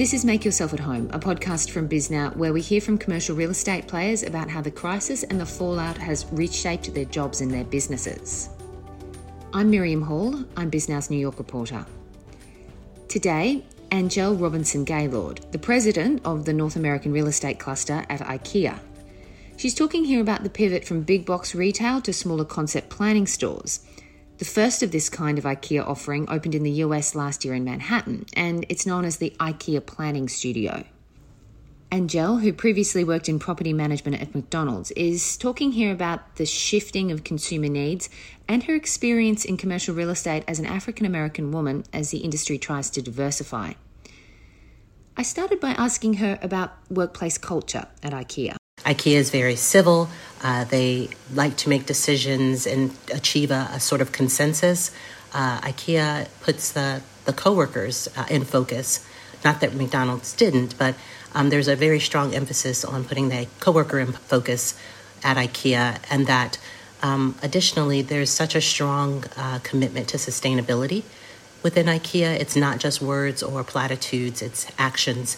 This 0.00 0.14
is 0.14 0.24
Make 0.24 0.46
Yourself 0.46 0.72
at 0.72 0.80
Home, 0.80 1.10
a 1.12 1.18
podcast 1.18 1.72
from 1.72 1.86
Bisnow 1.86 2.34
where 2.34 2.54
we 2.54 2.62
hear 2.62 2.80
from 2.80 2.96
commercial 2.96 3.36
real 3.36 3.50
estate 3.50 3.86
players 3.86 4.22
about 4.22 4.48
how 4.48 4.62
the 4.62 4.70
crisis 4.70 5.24
and 5.24 5.38
the 5.38 5.44
fallout 5.44 5.98
has 5.98 6.24
reshaped 6.32 6.94
their 6.94 7.04
jobs 7.04 7.42
and 7.42 7.50
their 7.50 7.64
businesses. 7.64 8.48
I'm 9.52 9.68
Miriam 9.68 10.00
Hall, 10.00 10.42
I'm 10.56 10.70
Bisnow's 10.70 11.10
New 11.10 11.18
York 11.18 11.36
reporter. 11.36 11.84
Today, 13.08 13.62
Angel 13.92 14.34
Robinson 14.34 14.84
Gaylord, 14.84 15.44
the 15.52 15.58
president 15.58 16.22
of 16.24 16.46
the 16.46 16.54
North 16.54 16.76
American 16.76 17.12
real 17.12 17.26
estate 17.26 17.58
cluster 17.58 18.06
at 18.08 18.20
IKEA. 18.20 18.78
She's 19.58 19.74
talking 19.74 20.06
here 20.06 20.22
about 20.22 20.44
the 20.44 20.48
pivot 20.48 20.86
from 20.86 21.02
big 21.02 21.26
box 21.26 21.54
retail 21.54 22.00
to 22.00 22.12
smaller 22.14 22.46
concept 22.46 22.88
planning 22.88 23.26
stores 23.26 23.80
the 24.40 24.46
first 24.46 24.82
of 24.82 24.90
this 24.90 25.10
kind 25.10 25.36
of 25.36 25.44
IKEA 25.44 25.86
offering 25.86 26.24
opened 26.30 26.54
in 26.54 26.62
the 26.62 26.70
US 26.84 27.14
last 27.14 27.44
year 27.44 27.52
in 27.52 27.62
Manhattan, 27.62 28.24
and 28.32 28.64
it's 28.70 28.86
known 28.86 29.04
as 29.04 29.18
the 29.18 29.36
IKEA 29.38 29.84
Planning 29.84 30.30
Studio. 30.30 30.84
Angel, 31.92 32.38
who 32.38 32.50
previously 32.54 33.04
worked 33.04 33.28
in 33.28 33.38
property 33.38 33.74
management 33.74 34.18
at 34.18 34.34
McDonald's, 34.34 34.92
is 34.92 35.36
talking 35.36 35.72
here 35.72 35.92
about 35.92 36.36
the 36.36 36.46
shifting 36.46 37.12
of 37.12 37.22
consumer 37.22 37.68
needs 37.68 38.08
and 38.48 38.62
her 38.62 38.74
experience 38.74 39.44
in 39.44 39.58
commercial 39.58 39.94
real 39.94 40.08
estate 40.08 40.44
as 40.48 40.58
an 40.58 40.64
African 40.64 41.04
American 41.04 41.52
woman 41.52 41.84
as 41.92 42.10
the 42.10 42.18
industry 42.18 42.56
tries 42.56 42.88
to 42.88 43.02
diversify. 43.02 43.74
I 45.18 45.22
started 45.22 45.60
by 45.60 45.72
asking 45.72 46.14
her 46.14 46.38
about 46.40 46.72
workplace 46.88 47.36
culture 47.36 47.88
at 48.02 48.14
IKEA. 48.14 48.59
IKEA 48.84 49.16
is 49.16 49.30
very 49.30 49.56
civil. 49.56 50.08
Uh, 50.42 50.64
they 50.64 51.08
like 51.34 51.56
to 51.58 51.68
make 51.68 51.86
decisions 51.86 52.66
and 52.66 52.96
achieve 53.12 53.50
a, 53.50 53.68
a 53.72 53.80
sort 53.80 54.00
of 54.00 54.12
consensus. 54.12 54.90
Uh, 55.32 55.60
IKEA 55.60 56.28
puts 56.40 56.72
the, 56.72 57.02
the 57.24 57.32
coworkers 57.32 58.08
uh, 58.16 58.26
in 58.30 58.44
focus. 58.44 59.06
Not 59.44 59.60
that 59.60 59.74
McDonald's 59.74 60.34
didn't, 60.34 60.76
but 60.78 60.94
um, 61.34 61.50
there's 61.50 61.68
a 61.68 61.76
very 61.76 62.00
strong 62.00 62.34
emphasis 62.34 62.84
on 62.84 63.04
putting 63.04 63.28
the 63.28 63.46
coworker 63.60 63.98
in 63.98 64.12
focus 64.12 64.78
at 65.22 65.36
IKEA, 65.36 65.98
and 66.10 66.26
that 66.26 66.58
um, 67.02 67.36
additionally, 67.42 68.02
there's 68.02 68.30
such 68.30 68.54
a 68.54 68.60
strong 68.60 69.24
uh, 69.36 69.60
commitment 69.62 70.08
to 70.08 70.16
sustainability 70.16 71.02
within 71.62 71.86
IKEA. 71.86 72.38
It's 72.38 72.56
not 72.56 72.78
just 72.78 73.00
words 73.00 73.42
or 73.42 73.64
platitudes; 73.64 74.42
it's 74.42 74.66
actions. 74.78 75.36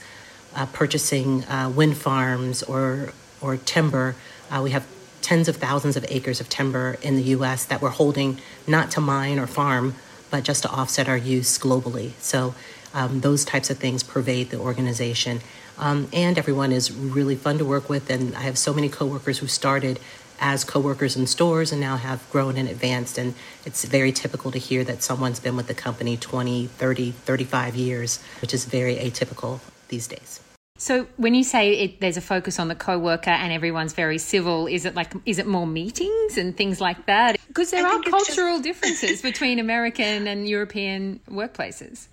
Uh, 0.54 0.66
purchasing 0.66 1.44
uh, 1.44 1.72
wind 1.74 1.96
farms 1.96 2.62
or 2.62 3.14
or 3.42 3.56
timber. 3.56 4.14
Uh, 4.50 4.60
we 4.62 4.70
have 4.70 4.86
tens 5.20 5.48
of 5.48 5.56
thousands 5.56 5.96
of 5.96 6.04
acres 6.08 6.40
of 6.40 6.48
timber 6.48 6.96
in 7.02 7.16
the 7.16 7.22
US 7.36 7.64
that 7.64 7.80
we're 7.80 7.90
holding 7.90 8.38
not 8.66 8.90
to 8.92 9.00
mine 9.00 9.38
or 9.38 9.46
farm, 9.46 9.94
but 10.30 10.44
just 10.44 10.62
to 10.62 10.70
offset 10.70 11.08
our 11.08 11.16
use 11.16 11.58
globally. 11.58 12.12
So 12.18 12.54
um, 12.94 13.20
those 13.20 13.44
types 13.44 13.70
of 13.70 13.78
things 13.78 14.02
pervade 14.02 14.50
the 14.50 14.58
organization. 14.58 15.40
Um, 15.78 16.08
and 16.12 16.36
everyone 16.36 16.72
is 16.72 16.92
really 16.92 17.36
fun 17.36 17.58
to 17.58 17.64
work 17.64 17.88
with. 17.88 18.10
And 18.10 18.34
I 18.36 18.40
have 18.40 18.58
so 18.58 18.74
many 18.74 18.88
coworkers 18.88 19.38
who 19.38 19.46
started 19.46 19.98
as 20.40 20.64
coworkers 20.64 21.16
in 21.16 21.27
stores 21.27 21.70
and 21.72 21.80
now 21.80 21.96
have 21.96 22.28
grown 22.30 22.56
and 22.56 22.68
advanced. 22.68 23.16
And 23.16 23.34
it's 23.64 23.84
very 23.84 24.12
typical 24.12 24.50
to 24.50 24.58
hear 24.58 24.84
that 24.84 25.02
someone's 25.02 25.40
been 25.40 25.56
with 25.56 25.68
the 25.68 25.74
company 25.74 26.16
20, 26.16 26.66
30, 26.66 27.12
35 27.12 27.77
years, 27.77 28.22
which 28.40 28.52
is 28.52 28.64
very 28.64 28.96
atypical 28.96 29.60
these 29.88 30.08
days. 30.08 30.40
So 30.83 31.06
when 31.16 31.33
you 31.36 31.44
say 31.44 31.75
it, 31.75 32.00
there's 32.00 32.16
a 32.16 32.20
focus 32.20 32.58
on 32.58 32.66
the 32.66 32.75
co-worker 32.75 33.30
and 33.30 33.52
everyone's 33.52 33.92
very 33.92 34.19
civil, 34.19 34.66
is 34.66 34.84
it 34.84 34.97
like 34.97 35.12
is 35.24 35.39
it 35.39 35.47
more 35.47 35.64
meetings 35.64 36.36
and 36.36 36.56
things 36.56 36.80
like 36.80 37.06
that? 37.06 37.36
Because 37.47 37.70
there 37.70 37.86
I 37.86 37.91
are 37.91 38.02
cultural 38.02 38.56
just... 38.56 38.64
differences 38.64 39.22
between 39.22 39.61
American 39.61 40.27
and 40.27 40.48
European 40.48 41.20
workplaces. 41.30 42.08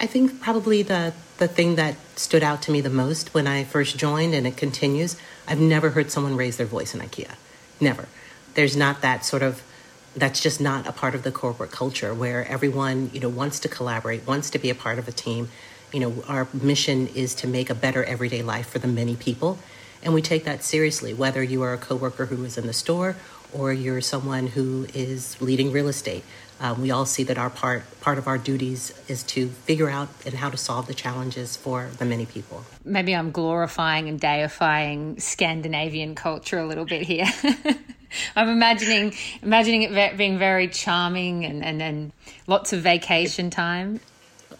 I 0.00 0.06
think 0.06 0.40
probably 0.40 0.82
the 0.82 1.12
the 1.36 1.46
thing 1.46 1.74
that 1.74 1.96
stood 2.16 2.42
out 2.42 2.62
to 2.62 2.70
me 2.70 2.80
the 2.80 2.88
most 2.88 3.34
when 3.34 3.46
I 3.46 3.64
first 3.64 3.98
joined, 3.98 4.32
and 4.32 4.46
it 4.46 4.56
continues. 4.56 5.18
I've 5.46 5.60
never 5.60 5.90
heard 5.90 6.10
someone 6.10 6.36
raise 6.38 6.56
their 6.56 6.66
voice 6.66 6.94
in 6.94 7.02
IKEA. 7.02 7.34
Never. 7.82 8.08
There's 8.54 8.78
not 8.78 9.02
that 9.02 9.26
sort 9.26 9.42
of 9.42 9.62
that's 10.16 10.40
just 10.40 10.58
not 10.58 10.86
a 10.86 10.92
part 10.92 11.14
of 11.14 11.22
the 11.22 11.32
corporate 11.32 11.72
culture 11.72 12.14
where 12.14 12.48
everyone 12.48 13.10
you 13.12 13.20
know 13.20 13.28
wants 13.28 13.60
to 13.60 13.68
collaborate, 13.68 14.26
wants 14.26 14.48
to 14.48 14.58
be 14.58 14.70
a 14.70 14.74
part 14.74 14.98
of 14.98 15.06
a 15.06 15.12
team 15.12 15.50
you 15.94 16.00
know, 16.00 16.24
our 16.26 16.48
mission 16.52 17.06
is 17.08 17.36
to 17.36 17.46
make 17.46 17.70
a 17.70 17.74
better 17.74 18.02
everyday 18.02 18.42
life 18.42 18.68
for 18.68 18.80
the 18.80 18.88
many 18.88 19.14
people. 19.14 19.58
And 20.02 20.12
we 20.12 20.22
take 20.22 20.44
that 20.44 20.64
seriously, 20.64 21.14
whether 21.14 21.40
you 21.42 21.62
are 21.62 21.72
a 21.72 21.78
coworker 21.78 22.26
who 22.26 22.44
is 22.44 22.58
in 22.58 22.66
the 22.66 22.72
store 22.72 23.14
or 23.52 23.72
you're 23.72 24.00
someone 24.00 24.48
who 24.48 24.88
is 24.92 25.40
leading 25.40 25.70
real 25.70 25.86
estate. 25.86 26.24
Um, 26.60 26.82
we 26.82 26.90
all 26.90 27.06
see 27.06 27.22
that 27.24 27.38
our 27.38 27.50
part 27.50 27.84
part 28.00 28.18
of 28.18 28.26
our 28.26 28.38
duties 28.38 28.92
is 29.08 29.22
to 29.24 29.48
figure 29.48 29.88
out 29.88 30.08
and 30.26 30.34
how 30.34 30.50
to 30.50 30.56
solve 30.56 30.86
the 30.88 30.94
challenges 30.94 31.56
for 31.56 31.90
the 31.98 32.04
many 32.04 32.26
people. 32.26 32.64
Maybe 32.84 33.14
I'm 33.14 33.30
glorifying 33.30 34.08
and 34.08 34.18
deifying 34.18 35.18
Scandinavian 35.20 36.14
culture 36.14 36.58
a 36.58 36.66
little 36.66 36.84
bit 36.84 37.02
here. 37.02 37.26
I'm 38.36 38.48
imagining 38.48 39.14
imagining 39.42 39.82
it 39.82 40.16
being 40.16 40.38
very 40.38 40.68
charming 40.68 41.44
and, 41.44 41.64
and, 41.64 41.82
and 41.82 42.12
lots 42.46 42.72
of 42.72 42.82
vacation 42.82 43.50
time. 43.50 44.00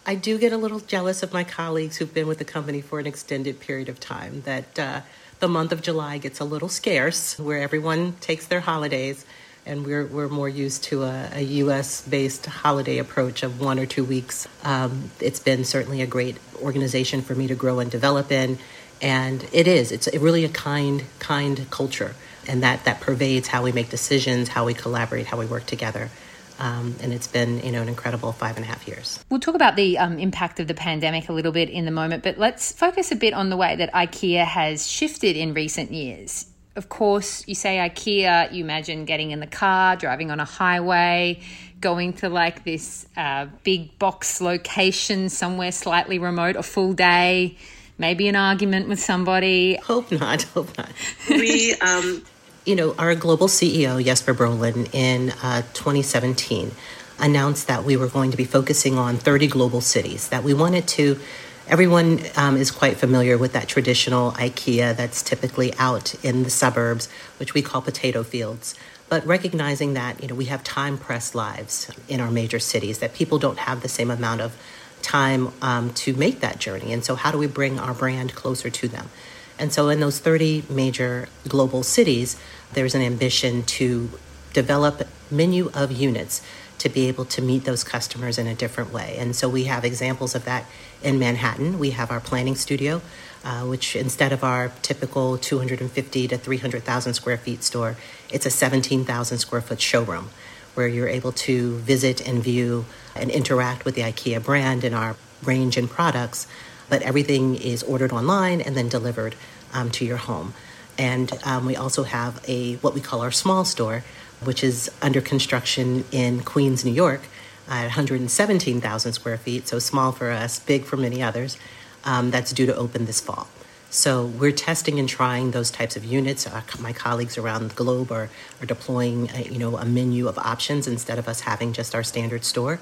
I 0.07 0.13
do 0.13 0.37
get 0.37 0.53
a 0.53 0.57
little 0.57 0.81
jealous 0.81 1.23
of 1.23 1.33
my 1.33 1.43
colleagues 1.43 1.97
who've 1.97 2.13
been 2.13 2.27
with 2.27 2.37
the 2.37 2.45
company 2.45 2.79
for 2.79 2.99
an 2.99 3.07
extended 3.07 3.59
period 3.59 3.89
of 3.89 3.99
time 3.99 4.41
that 4.41 4.77
uh, 4.77 5.01
the 5.39 5.47
month 5.47 5.71
of 5.71 5.81
July 5.81 6.19
gets 6.19 6.39
a 6.39 6.45
little 6.45 6.69
scarce 6.69 7.39
where 7.39 7.59
everyone 7.59 8.13
takes 8.21 8.45
their 8.45 8.59
holidays 8.59 9.25
and 9.65 9.83
we're, 9.83 10.05
we're 10.05 10.27
more 10.27 10.47
used 10.47 10.83
to 10.83 11.01
a, 11.01 11.29
a 11.33 11.41
US 11.41 12.07
based 12.07 12.45
holiday 12.45 12.99
approach 12.99 13.41
of 13.41 13.59
one 13.59 13.79
or 13.79 13.87
two 13.87 14.03
weeks. 14.03 14.47
Um, 14.63 15.09
it's 15.19 15.39
been 15.39 15.65
certainly 15.65 16.03
a 16.03 16.07
great 16.07 16.37
organization 16.61 17.23
for 17.23 17.33
me 17.33 17.47
to 17.47 17.55
grow 17.55 17.79
and 17.79 17.89
develop 17.89 18.31
in. 18.31 18.59
And 19.01 19.43
it 19.51 19.67
is, 19.67 19.91
it's 19.91 20.07
really 20.15 20.45
a 20.45 20.49
kind, 20.49 21.05
kind 21.17 21.65
culture. 21.71 22.13
And 22.47 22.61
that, 22.61 22.85
that 22.85 23.01
pervades 23.01 23.47
how 23.47 23.63
we 23.63 23.71
make 23.71 23.89
decisions, 23.89 24.49
how 24.49 24.65
we 24.65 24.75
collaborate, 24.75 25.25
how 25.25 25.37
we 25.37 25.47
work 25.47 25.65
together. 25.65 26.11
Um, 26.59 26.95
and 27.01 27.11
it's 27.13 27.27
been 27.27 27.59
you 27.59 27.71
know 27.71 27.81
an 27.81 27.89
incredible 27.89 28.31
five 28.31 28.55
and 28.55 28.65
a 28.65 28.67
half 28.67 28.87
years. 28.87 29.23
We'll 29.29 29.39
talk 29.39 29.55
about 29.55 29.75
the 29.75 29.97
um, 29.97 30.17
impact 30.19 30.59
of 30.59 30.67
the 30.67 30.73
pandemic 30.73 31.29
a 31.29 31.33
little 31.33 31.51
bit 31.51 31.69
in 31.69 31.85
the 31.85 31.91
moment, 31.91 32.23
but 32.23 32.37
let's 32.37 32.71
focus 32.71 33.11
a 33.11 33.15
bit 33.15 33.33
on 33.33 33.49
the 33.49 33.57
way 33.57 33.75
that 33.75 33.91
IKEA 33.93 34.45
has 34.45 34.89
shifted 34.89 35.35
in 35.35 35.53
recent 35.53 35.91
years. 35.91 36.47
Of 36.75 36.89
course, 36.89 37.47
you 37.47 37.55
say 37.55 37.77
IKEA, 37.77 38.51
you 38.51 38.63
imagine 38.63 39.05
getting 39.05 39.31
in 39.31 39.39
the 39.39 39.47
car, 39.47 39.95
driving 39.95 40.29
on 40.29 40.41
a 40.41 40.45
highway, 40.45 41.39
going 41.79 42.13
to 42.13 42.29
like 42.29 42.63
this 42.65 43.05
uh, 43.15 43.47
big 43.63 43.97
box 43.97 44.41
location 44.41 45.29
somewhere 45.29 45.71
slightly 45.71 46.19
remote, 46.19 46.55
a 46.55 46.63
full 46.63 46.93
day, 46.93 47.57
maybe 47.97 48.27
an 48.27 48.35
argument 48.35 48.89
with 48.89 48.99
somebody. 48.99 49.75
Hope 49.75 50.11
not. 50.11 50.43
Hope 50.53 50.77
not. 50.77 50.89
we 51.29 51.73
um, 51.75 52.23
you 52.65 52.75
know, 52.75 52.95
our 52.97 53.13
global 53.13 53.47
CEO, 53.47 54.03
Jesper 54.03 54.33
Brodin, 54.33 54.89
in 54.93 55.29
uh, 55.43 55.61
2017 55.73 56.71
announced 57.19 57.67
that 57.67 57.83
we 57.83 57.95
were 57.95 58.07
going 58.07 58.31
to 58.31 58.37
be 58.37 58.43
focusing 58.43 58.97
on 58.97 59.17
30 59.17 59.47
global 59.47 59.81
cities, 59.81 60.29
that 60.29 60.43
we 60.43 60.53
wanted 60.53 60.87
to. 60.87 61.19
Everyone 61.67 62.19
um, 62.35 62.57
is 62.57 62.71
quite 62.71 62.97
familiar 62.97 63.37
with 63.37 63.53
that 63.53 63.67
traditional 63.67 64.31
IKEA 64.33 64.95
that's 64.95 65.21
typically 65.23 65.73
out 65.75 66.13
in 66.25 66.43
the 66.43 66.49
suburbs, 66.49 67.07
which 67.37 67.53
we 67.53 67.61
call 67.61 67.81
potato 67.81 68.23
fields. 68.23 68.75
But 69.09 69.25
recognizing 69.25 69.93
that 69.93 70.21
you 70.21 70.27
know 70.27 70.35
we 70.35 70.45
have 70.45 70.63
time 70.63 70.97
pressed 70.97 71.35
lives 71.35 71.91
in 72.07 72.19
our 72.19 72.31
major 72.31 72.59
cities, 72.59 72.99
that 72.99 73.13
people 73.13 73.37
don't 73.37 73.59
have 73.59 73.81
the 73.81 73.87
same 73.87 74.09
amount 74.09 74.41
of 74.41 74.57
time 75.03 75.53
um, 75.61 75.93
to 75.93 76.15
make 76.15 76.39
that 76.39 76.59
journey, 76.59 76.91
and 76.91 77.05
so 77.05 77.13
how 77.13 77.31
do 77.31 77.37
we 77.37 77.45
bring 77.45 77.79
our 77.79 77.93
brand 77.93 78.33
closer 78.33 78.71
to 78.71 78.87
them? 78.87 79.09
And 79.57 79.71
so, 79.71 79.89
in 79.89 79.99
those 79.99 80.19
30 80.19 80.63
major 80.69 81.29
global 81.47 81.83
cities, 81.83 82.37
there's 82.73 82.95
an 82.95 83.01
ambition 83.01 83.63
to 83.63 84.09
develop 84.53 85.07
menu 85.31 85.69
of 85.73 85.91
units 85.91 86.41
to 86.77 86.89
be 86.89 87.07
able 87.07 87.25
to 87.25 87.41
meet 87.41 87.63
those 87.63 87.83
customers 87.83 88.37
in 88.37 88.47
a 88.47 88.55
different 88.55 88.91
way. 88.91 89.15
And 89.17 89.35
so, 89.35 89.47
we 89.47 89.63
have 89.65 89.85
examples 89.85 90.35
of 90.35 90.45
that 90.45 90.65
in 91.01 91.17
Manhattan. 91.17 91.79
We 91.79 91.91
have 91.91 92.11
our 92.11 92.19
planning 92.19 92.55
studio, 92.55 93.01
uh, 93.43 93.61
which 93.61 93.95
instead 93.95 94.33
of 94.33 94.43
our 94.43 94.71
typical 94.81 95.37
250 95.37 96.27
to 96.27 96.37
300,000 96.37 97.13
square 97.13 97.37
feet 97.37 97.63
store, 97.63 97.95
it's 98.29 98.45
a 98.45 98.49
17,000 98.49 99.37
square 99.37 99.61
foot 99.61 99.79
showroom 99.79 100.29
where 100.73 100.87
you're 100.87 101.07
able 101.07 101.31
to 101.31 101.77
visit 101.77 102.27
and 102.27 102.43
view 102.43 102.85
and 103.15 103.31
interact 103.31 103.85
with 103.85 103.95
the 103.95 104.01
IKEA 104.01 104.43
brand 104.43 104.83
and 104.83 104.93
our 104.93 105.15
range 105.43 105.77
and 105.77 105.89
products 105.89 106.47
but 106.89 107.01
everything 107.01 107.55
is 107.55 107.83
ordered 107.83 108.11
online 108.11 108.61
and 108.61 108.75
then 108.75 108.89
delivered 108.89 109.35
um, 109.73 109.89
to 109.91 110.05
your 110.05 110.17
home. 110.17 110.53
And 110.97 111.31
um, 111.43 111.65
we 111.65 111.75
also 111.75 112.03
have 112.03 112.43
a 112.47 112.75
what 112.77 112.93
we 112.93 113.01
call 113.01 113.21
our 113.21 113.31
small 113.31 113.65
store, 113.65 114.03
which 114.43 114.63
is 114.63 114.91
under 115.01 115.21
construction 115.21 116.05
in 116.11 116.41
Queens, 116.41 116.85
New 116.85 116.91
York, 116.91 117.21
at 117.67 117.83
117,000 117.83 119.13
square 119.13 119.37
feet, 119.37 119.67
so 119.67 119.79
small 119.79 120.11
for 120.11 120.31
us, 120.31 120.59
big 120.59 120.85
for 120.85 120.97
many 120.97 121.21
others. 121.21 121.57
Um, 122.03 122.29
that's 122.29 122.53
due 122.53 122.67
to 122.67 122.75
open 122.75 123.05
this 123.05 123.19
fall. 123.19 123.47
So 123.89 124.25
we're 124.25 124.51
testing 124.51 124.99
and 124.99 125.07
trying 125.07 125.51
those 125.51 125.71
types 125.71 125.95
of 125.95 126.03
units. 126.03 126.45
Uh, 126.45 126.61
my 126.79 126.91
colleagues 126.91 127.37
around 127.37 127.69
the 127.69 127.75
globe 127.75 128.11
are, 128.11 128.29
are 128.61 128.65
deploying, 128.65 129.29
a, 129.33 129.43
you 129.43 129.57
know, 129.57 129.77
a 129.77 129.85
menu 129.85 130.27
of 130.27 130.37
options 130.37 130.87
instead 130.87 131.17
of 131.17 131.27
us 131.27 131.41
having 131.41 131.71
just 131.73 131.95
our 131.95 132.03
standard 132.03 132.43
store. 132.43 132.79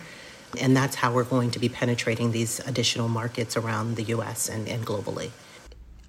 And 0.59 0.75
that's 0.75 0.95
how 0.95 1.13
we're 1.13 1.23
going 1.23 1.51
to 1.51 1.59
be 1.59 1.69
penetrating 1.69 2.31
these 2.31 2.59
additional 2.67 3.07
markets 3.07 3.55
around 3.55 3.95
the 3.95 4.03
US 4.05 4.49
and, 4.49 4.67
and 4.67 4.85
globally. 4.85 5.29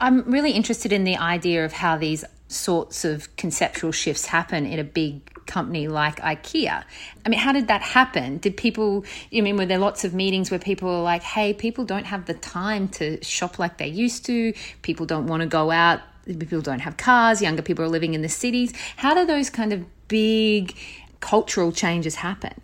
I'm 0.01 0.31
really 0.31 0.53
interested 0.53 0.93
in 0.93 1.05
the 1.05 1.17
idea 1.17 1.65
of 1.65 1.73
how 1.73 1.97
these 1.97 2.25
sorts 2.49 3.05
of 3.05 3.35
conceptual 3.37 3.93
shifts 3.93 4.27
happen 4.27 4.67
in 4.67 4.79
a 4.79 4.85
big 4.85 5.31
company 5.47 5.89
like 5.89 6.21
IKEA. 6.21 6.85
I 7.25 7.29
mean, 7.29 7.39
how 7.39 7.53
did 7.53 7.69
that 7.69 7.83
happen? 7.83 8.39
Did 8.39 8.57
people, 8.57 9.05
I 9.35 9.41
mean, 9.41 9.57
were 9.57 9.67
there 9.67 9.79
lots 9.79 10.05
of 10.05 10.15
meetings 10.15 10.51
where 10.51 10.61
people 10.61 10.89
were 10.89 11.03
like, 11.03 11.23
hey, 11.23 11.53
people 11.53 11.85
don't 11.85 12.07
have 12.07 12.27
the 12.27 12.35
time 12.35 12.89
to 12.91 13.23
shop 13.23 13.59
like 13.59 13.79
they 13.79 13.89
used 13.89 14.25
to, 14.27 14.55
people 14.83 15.07
don't 15.07 15.27
want 15.27 15.43
to 15.43 15.47
go 15.47 15.71
out, 15.71 16.01
people 16.27 16.61
don't 16.61 16.81
have 16.81 16.97
cars, 16.97 17.43
younger 17.43 17.63
people 17.63 17.85
are 17.85 17.89
living 17.89 18.15
in 18.15 18.23
the 18.23 18.29
cities. 18.29 18.73
How 18.97 19.15
do 19.15 19.27
those 19.27 19.51
kind 19.51 19.73
of 19.73 19.85
big 20.09 20.77
cultural 21.21 21.73
changes 21.73 22.17
happen? 22.17 22.55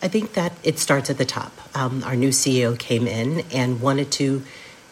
I 0.00 0.08
think 0.08 0.34
that 0.34 0.52
it 0.62 0.78
starts 0.78 1.10
at 1.10 1.18
the 1.18 1.24
top. 1.24 1.52
Um, 1.74 2.04
our 2.04 2.14
new 2.14 2.28
CEO 2.28 2.78
came 2.78 3.06
in 3.06 3.44
and 3.52 3.80
wanted 3.80 4.12
to 4.12 4.44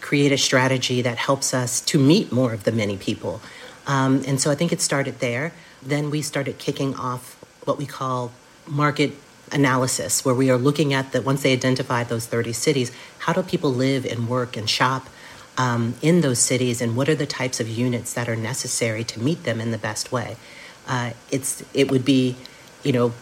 create 0.06 0.31
a 0.31 0.38
strategy 0.38 1.03
that 1.03 1.19
helps 1.19 1.53
us 1.53 1.81
to 1.81 1.99
meet 1.99 2.31
more 2.31 2.53
of 2.53 2.62
the 2.62 2.70
many 2.70 2.97
people. 2.97 3.41
Um, 3.88 4.23
and 4.25 4.41
so 4.41 4.53
I 4.53 4.55
think 4.55 4.73
it 4.73 4.81
started 4.81 5.19
there. 5.19 5.53
Then 5.82 6.11
we 6.11 6.23
started 6.23 6.58
kicking 6.58 6.94
off 6.94 7.35
what 7.64 7.76
we 7.76 7.87
call 7.87 8.31
market 8.69 9.14
analysis, 9.50 10.25
where 10.25 10.35
we 10.35 10.49
are 10.49 10.58
looking 10.58 10.94
at 10.94 11.11
that 11.11 11.25
once 11.25 11.43
they 11.43 11.53
identify 11.53 12.05
those 12.05 12.25
30 12.26 12.53
cities, 12.53 12.93
how 13.19 13.32
do 13.32 13.43
people 13.43 13.73
live 13.73 14.06
and 14.06 14.29
work 14.29 14.56
and 14.56 14.70
shop 14.70 15.08
um, 15.58 15.94
in 16.03 16.20
those 16.20 16.38
cities, 16.38 16.81
and 16.81 16.97
what 16.97 17.08
are 17.08 17.17
the 17.17 17.26
types 17.26 17.58
of 17.58 17.69
units 17.69 18.12
that 18.14 18.29
are 18.29 18.37
necessary 18.37 19.03
to 19.03 19.19
meet 19.19 19.43
them 19.43 19.61
in 19.61 19.73
the 19.73 19.79
best 19.79 20.12
way? 20.12 20.37
Uh, 20.87 21.11
it's 21.32 21.64
it 21.75 21.91
would 21.91 22.05
be, 22.05 22.37
you 22.85 22.93
know, 22.93 23.12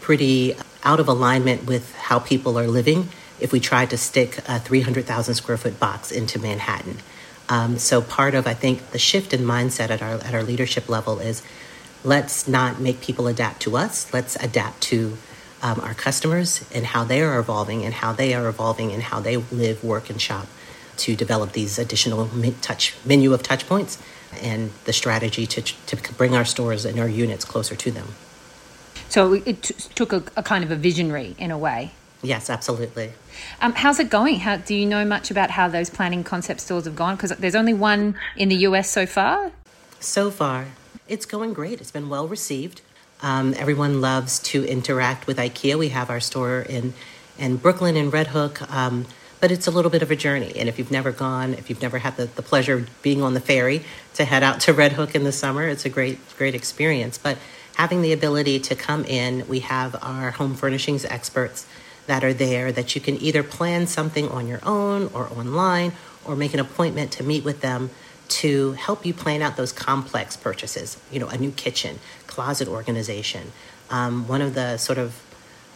pretty 0.00 0.54
out 0.84 1.00
of 1.00 1.08
alignment 1.08 1.66
with 1.66 1.92
how 1.96 2.20
people 2.20 2.56
are 2.56 2.68
living 2.68 3.08
if 3.40 3.52
we 3.52 3.60
tried 3.60 3.90
to 3.90 3.98
stick 3.98 4.38
a 4.48 4.58
300,000 4.58 5.34
square 5.34 5.56
foot 5.56 5.78
box 5.80 6.10
into 6.10 6.38
Manhattan. 6.38 6.98
Um, 7.48 7.78
so 7.78 8.00
part 8.00 8.34
of 8.34 8.46
I 8.46 8.54
think 8.54 8.90
the 8.90 8.98
shift 8.98 9.32
in 9.34 9.40
mindset 9.40 9.90
at 9.90 10.00
our 10.00 10.14
at 10.14 10.34
our 10.34 10.42
leadership 10.42 10.88
level 10.88 11.18
is 11.18 11.42
let's 12.02 12.48
not 12.48 12.80
make 12.80 13.00
people 13.00 13.26
adapt 13.26 13.60
to 13.62 13.76
us. 13.76 14.12
Let's 14.12 14.36
adapt 14.36 14.80
to 14.84 15.16
um, 15.62 15.80
our 15.80 15.94
customers 15.94 16.64
and 16.72 16.86
how 16.86 17.04
they 17.04 17.22
are 17.22 17.38
evolving 17.38 17.84
and 17.84 17.94
how 17.94 18.12
they 18.12 18.34
are 18.34 18.48
evolving 18.48 18.92
and 18.92 19.02
how 19.02 19.20
they 19.20 19.36
live, 19.36 19.82
work, 19.82 20.10
and 20.10 20.20
shop 20.20 20.46
to 20.98 21.16
develop 21.16 21.52
these 21.52 21.78
additional 21.78 22.28
touch 22.60 22.94
menu 23.04 23.32
of 23.32 23.42
touch 23.42 23.66
points 23.66 23.98
and 24.40 24.70
the 24.84 24.92
strategy 24.92 25.46
to, 25.46 25.62
to 25.62 26.12
bring 26.14 26.34
our 26.34 26.44
stores 26.44 26.84
and 26.84 26.98
our 27.00 27.08
units 27.08 27.44
closer 27.44 27.74
to 27.74 27.90
them. 27.90 28.08
So 29.08 29.32
it 29.32 29.62
t- 29.62 29.74
took 29.94 30.12
a, 30.12 30.22
a, 30.36 30.42
kind 30.42 30.64
of 30.64 30.70
a 30.70 30.76
visionary 30.76 31.34
in 31.38 31.50
a 31.50 31.58
way. 31.58 31.92
Yes, 32.24 32.48
absolutely. 32.48 33.12
Um, 33.60 33.74
how's 33.74 34.00
it 34.00 34.08
going? 34.08 34.36
How 34.36 34.56
do 34.56 34.74
you 34.74 34.86
know 34.86 35.04
much 35.04 35.30
about 35.30 35.50
how 35.50 35.68
those 35.68 35.90
planning 35.90 36.24
concept 36.24 36.60
stores 36.60 36.86
have 36.86 36.96
gone? 36.96 37.16
Because 37.16 37.30
there's 37.38 37.54
only 37.54 37.74
one 37.74 38.16
in 38.34 38.48
the 38.48 38.56
US 38.68 38.88
so 38.88 39.04
far. 39.04 39.52
So 40.00 40.30
far, 40.30 40.68
it's 41.06 41.26
going 41.26 41.52
great. 41.52 41.80
It's 41.80 41.90
been 41.90 42.08
well 42.08 42.26
received. 42.26 42.80
Um, 43.22 43.54
everyone 43.58 44.00
loves 44.00 44.38
to 44.40 44.64
interact 44.64 45.26
with 45.26 45.36
IKEA. 45.36 45.78
We 45.78 45.90
have 45.90 46.10
our 46.10 46.20
store 46.20 46.60
in 46.62 46.94
in 47.36 47.56
Brooklyn 47.56 47.96
and 47.96 48.12
Red 48.12 48.28
Hook, 48.28 48.62
um, 48.72 49.06
but 49.40 49.50
it's 49.50 49.66
a 49.66 49.70
little 49.70 49.90
bit 49.90 50.02
of 50.02 50.10
a 50.10 50.16
journey. 50.16 50.52
And 50.56 50.68
if 50.68 50.78
you've 50.78 50.92
never 50.92 51.10
gone, 51.10 51.52
if 51.54 51.68
you've 51.68 51.82
never 51.82 51.98
had 51.98 52.16
the, 52.16 52.26
the 52.26 52.42
pleasure 52.42 52.74
of 52.74 53.02
being 53.02 53.22
on 53.22 53.34
the 53.34 53.40
ferry 53.40 53.82
to 54.14 54.24
head 54.24 54.44
out 54.44 54.60
to 54.60 54.72
Red 54.72 54.92
Hook 54.92 55.14
in 55.14 55.24
the 55.24 55.32
summer, 55.32 55.66
it's 55.66 55.84
a 55.84 55.90
great 55.90 56.18
great 56.38 56.54
experience. 56.54 57.18
But 57.18 57.36
having 57.76 58.00
the 58.00 58.12
ability 58.12 58.60
to 58.60 58.74
come 58.74 59.04
in, 59.04 59.46
we 59.46 59.60
have 59.60 59.96
our 60.02 60.30
home 60.30 60.54
furnishings 60.54 61.04
experts 61.04 61.66
that 62.06 62.22
are 62.22 62.34
there 62.34 62.70
that 62.72 62.94
you 62.94 63.00
can 63.00 63.20
either 63.20 63.42
plan 63.42 63.86
something 63.86 64.28
on 64.28 64.46
your 64.46 64.60
own 64.64 65.10
or 65.14 65.28
online 65.30 65.92
or 66.24 66.36
make 66.36 66.54
an 66.54 66.60
appointment 66.60 67.12
to 67.12 67.22
meet 67.22 67.44
with 67.44 67.60
them 67.60 67.90
to 68.26 68.72
help 68.72 69.04
you 69.04 69.12
plan 69.12 69.42
out 69.42 69.56
those 69.56 69.72
complex 69.72 70.36
purchases. 70.36 70.98
You 71.10 71.20
know, 71.20 71.28
a 71.28 71.36
new 71.36 71.50
kitchen, 71.50 71.98
closet 72.26 72.68
organization. 72.68 73.52
Um, 73.90 74.26
one 74.26 74.40
of 74.40 74.54
the 74.54 74.78
sort 74.78 74.98
of 74.98 75.20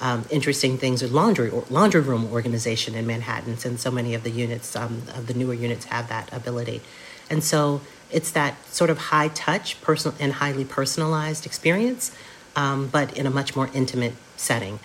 um, 0.01 0.25
interesting 0.31 0.79
things 0.79 1.03
is 1.03 1.13
laundry 1.13 1.51
or 1.51 1.65
laundry 1.71 2.01
room 2.01 2.31
organization 2.33 2.95
in 2.95 3.07
Manhattan, 3.07 3.59
since 3.59 3.83
so 3.83 3.91
many 3.91 4.15
of 4.15 4.23
the 4.23 4.31
units 4.31 4.77
um, 4.77 5.03
of 5.15 5.27
the 5.27 5.35
newer 5.35 5.55
units 5.55 5.87
have 5.87 6.09
that 6.09 6.33
ability, 6.33 6.81
and 7.29 7.43
so 7.43 7.81
it's 8.11 8.31
that 8.31 8.65
sort 8.73 8.91
of 8.91 8.99
high 8.99 9.29
touch, 9.29 9.81
personal 9.83 10.17
and 10.21 10.35
highly 10.35 10.65
personalized 10.65 11.45
experience, 11.45 12.13
um, 12.57 12.87
but 12.87 13.17
in 13.19 13.27
a 13.27 13.31
much 13.31 13.55
more 13.55 13.69
intimate 13.75 14.15
setting. 14.37 14.79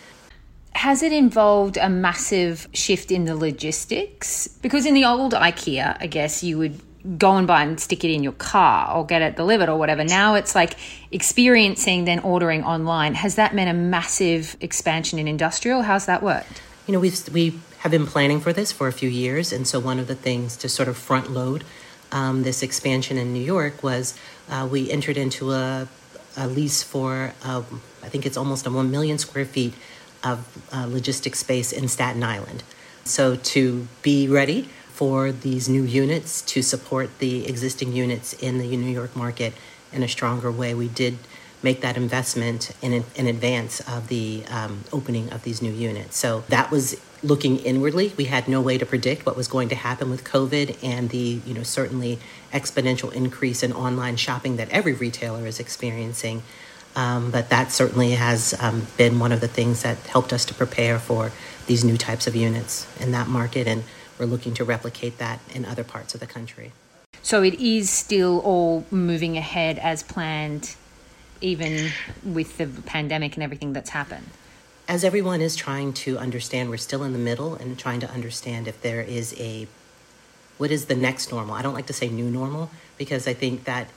Has 0.75 1.03
it 1.03 1.13
involved 1.13 1.77
a 1.77 1.89
massive 1.89 2.67
shift 2.73 3.11
in 3.11 3.25
the 3.25 3.35
logistics? 3.35 4.47
Because 4.47 4.85
in 4.85 4.93
the 4.93 5.05
old 5.05 5.33
IKEA, 5.33 5.97
I 5.99 6.07
guess 6.07 6.43
you 6.43 6.57
would 6.57 6.79
go 7.17 7.35
and 7.35 7.45
buy 7.45 7.63
and 7.63 7.79
stick 7.79 8.03
it 8.03 8.11
in 8.11 8.23
your 8.23 8.33
car 8.33 8.95
or 8.95 9.05
get 9.05 9.21
it 9.21 9.35
delivered 9.35 9.69
or 9.69 9.77
whatever. 9.77 10.03
Now 10.03 10.35
it's 10.35 10.55
like 10.55 10.75
experiencing, 11.11 12.05
then 12.05 12.19
ordering 12.19 12.63
online. 12.63 13.13
Has 13.15 13.35
that 13.35 13.53
meant 13.53 13.69
a 13.69 13.73
massive 13.73 14.55
expansion 14.61 15.19
in 15.19 15.27
industrial? 15.27 15.81
How's 15.81 16.05
that 16.05 16.23
worked? 16.23 16.61
You 16.87 16.93
know, 16.93 16.99
we've, 16.99 17.29
we 17.33 17.59
have 17.79 17.91
been 17.91 18.07
planning 18.07 18.39
for 18.39 18.53
this 18.53 18.71
for 18.71 18.87
a 18.87 18.93
few 18.93 19.09
years. 19.09 19.51
And 19.51 19.67
so 19.67 19.79
one 19.79 19.99
of 19.99 20.07
the 20.07 20.15
things 20.15 20.55
to 20.57 20.69
sort 20.69 20.87
of 20.87 20.97
front 20.97 21.31
load 21.31 21.63
um, 22.13 22.43
this 22.43 22.63
expansion 22.63 23.17
in 23.17 23.33
New 23.33 23.43
York 23.43 23.83
was 23.83 24.17
uh, 24.49 24.67
we 24.71 24.89
entered 24.89 25.17
into 25.17 25.51
a, 25.51 25.87
a 26.37 26.47
lease 26.47 26.83
for, 26.83 27.33
uh, 27.43 27.63
I 28.01 28.09
think 28.09 28.25
it's 28.25 28.37
almost 28.37 28.65
a 28.65 28.71
1 28.71 28.89
million 28.89 29.17
square 29.17 29.45
feet 29.45 29.73
of 30.23 30.39
uh, 30.71 30.85
logistic 30.85 31.35
space 31.35 31.71
in 31.71 31.87
Staten 31.87 32.23
Island. 32.23 32.63
So 33.05 33.35
to 33.35 33.87
be 34.01 34.27
ready 34.27 34.69
for 34.93 35.31
these 35.31 35.67
new 35.67 35.83
units 35.83 36.41
to 36.43 36.61
support 36.61 37.09
the 37.17 37.47
existing 37.47 37.93
units 37.93 38.33
in 38.33 38.59
the 38.59 38.77
New 38.77 38.91
York 38.91 39.15
market 39.15 39.53
in 39.91 40.03
a 40.03 40.07
stronger 40.07 40.51
way. 40.51 40.73
We 40.75 40.87
did 40.87 41.17
make 41.63 41.81
that 41.81 41.97
investment 41.97 42.71
in, 42.81 43.03
in 43.15 43.27
advance 43.27 43.79
of 43.81 44.07
the 44.09 44.43
um, 44.49 44.83
opening 44.91 45.31
of 45.31 45.43
these 45.43 45.61
new 45.61 45.71
units. 45.71 46.17
So 46.17 46.43
that 46.49 46.69
was 46.69 47.01
looking 47.23 47.57
inwardly. 47.57 48.13
We 48.17 48.25
had 48.25 48.47
no 48.47 48.61
way 48.61 48.77
to 48.77 48.85
predict 48.85 49.25
what 49.25 49.35
was 49.35 49.47
going 49.47 49.69
to 49.69 49.75
happen 49.75 50.09
with 50.11 50.23
COVID 50.25 50.77
and 50.83 51.09
the, 51.09 51.41
you 51.45 51.53
know, 51.53 51.63
certainly 51.63 52.19
exponential 52.51 53.11
increase 53.13 53.63
in 53.63 53.71
online 53.73 54.17
shopping 54.17 54.57
that 54.57 54.69
every 54.69 54.93
retailer 54.93 55.47
is 55.47 55.59
experiencing. 55.59 56.43
Um, 56.95 57.31
but 57.31 57.49
that 57.49 57.71
certainly 57.71 58.11
has 58.11 58.53
um, 58.59 58.87
been 58.97 59.19
one 59.19 59.31
of 59.31 59.41
the 59.41 59.47
things 59.47 59.81
that 59.81 59.97
helped 60.07 60.31
us 60.31 60.45
to 60.45 60.53
prepare 60.53 60.99
for 60.99 61.31
these 61.65 61.83
new 61.83 61.97
types 61.97 62.27
of 62.27 62.35
units 62.35 62.87
in 62.99 63.12
that 63.13 63.27
market 63.27 63.67
and 63.67 63.83
we're 64.19 64.25
looking 64.25 64.53
to 64.53 64.63
replicate 64.63 65.17
that 65.17 65.39
in 65.53 65.65
other 65.65 65.83
parts 65.83 66.13
of 66.13 66.19
the 66.19 66.27
country. 66.27 66.71
So 67.21 67.41
it 67.41 67.55
is 67.55 67.89
still 67.89 68.39
all 68.39 68.85
moving 68.91 69.38
ahead 69.38 69.79
as 69.79 70.03
planned, 70.03 70.75
even 71.41 71.91
with 72.23 72.57
the 72.57 72.67
pandemic 72.67 73.35
and 73.35 73.43
everything 73.43 73.73
that's 73.73 73.89
happened. 73.89 74.27
As 74.88 75.03
everyone 75.03 75.41
is 75.41 75.55
trying 75.55 75.93
to 75.93 76.17
understand, 76.17 76.69
we're 76.69 76.77
still 76.77 77.03
in 77.03 77.13
the 77.13 77.19
middle 77.19 77.55
and 77.55 77.79
trying 77.79 78.01
to 78.01 78.09
understand 78.09 78.67
if 78.67 78.81
there 78.81 79.01
is 79.01 79.33
a 79.39 79.67
what 80.57 80.69
is 80.69 80.85
the 80.85 80.95
next 80.95 81.31
normal. 81.31 81.55
I 81.55 81.62
don't 81.62 81.73
like 81.73 81.88
to 81.88 81.93
say 81.93 82.09
new 82.09 82.29
normal 82.29 82.69
because 82.97 83.27
I 83.27 83.33
think 83.33 83.63
that 83.63 83.88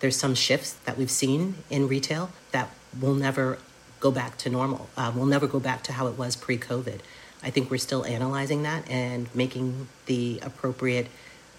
there's 0.00 0.16
some 0.16 0.34
shifts 0.34 0.74
that 0.84 0.98
we've 0.98 1.10
seen 1.10 1.56
in 1.70 1.88
retail 1.88 2.30
that 2.52 2.70
will 3.00 3.14
never 3.14 3.58
go 4.00 4.10
back 4.10 4.36
to 4.38 4.50
normal. 4.50 4.88
Uh, 4.96 5.12
we'll 5.14 5.26
never 5.26 5.46
go 5.46 5.58
back 5.58 5.82
to 5.84 5.92
how 5.92 6.06
it 6.06 6.18
was 6.18 6.36
pre 6.36 6.58
COVID. 6.58 7.00
I 7.42 7.50
think 7.50 7.70
we're 7.70 7.78
still 7.78 8.04
analyzing 8.04 8.62
that 8.62 8.88
and 8.90 9.34
making 9.34 9.88
the 10.06 10.40
appropriate 10.42 11.08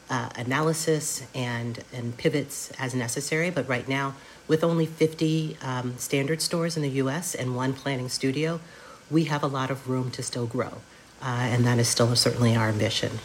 uh, 0.09 0.29
analysis 0.35 1.25
and, 1.33 1.83
and 1.93 2.17
pivots 2.17 2.71
as 2.79 2.93
necessary. 2.93 3.49
But 3.49 3.67
right 3.67 3.87
now, 3.87 4.15
with 4.47 4.63
only 4.63 4.85
50 4.85 5.57
um, 5.61 5.97
standard 5.97 6.41
stores 6.41 6.75
in 6.75 6.83
the 6.83 6.89
US 7.01 7.35
and 7.35 7.55
one 7.55 7.73
planning 7.73 8.09
studio, 8.09 8.59
we 9.09 9.25
have 9.25 9.43
a 9.43 9.47
lot 9.47 9.71
of 9.71 9.89
room 9.89 10.11
to 10.11 10.23
still 10.23 10.47
grow. 10.47 10.81
Uh, 11.21 11.47
and 11.49 11.65
that 11.65 11.79
is 11.79 11.87
still 11.87 12.15
certainly 12.15 12.55
our 12.55 12.69
ambition. 12.69 13.19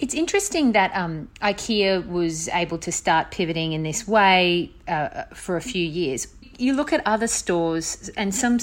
It's 0.00 0.14
interesting 0.14 0.72
that 0.72 0.90
um, 0.96 1.28
IKEA 1.42 2.08
was 2.08 2.48
able 2.48 2.78
to 2.78 2.90
start 2.90 3.30
pivoting 3.30 3.74
in 3.74 3.82
this 3.82 4.08
way 4.08 4.72
uh, 4.88 5.24
for 5.34 5.56
a 5.56 5.60
few 5.60 5.84
years 5.84 6.26
you 6.60 6.74
look 6.74 6.92
at 6.92 7.00
other 7.06 7.26
stores 7.26 8.10
and 8.18 8.34
some 8.34 8.58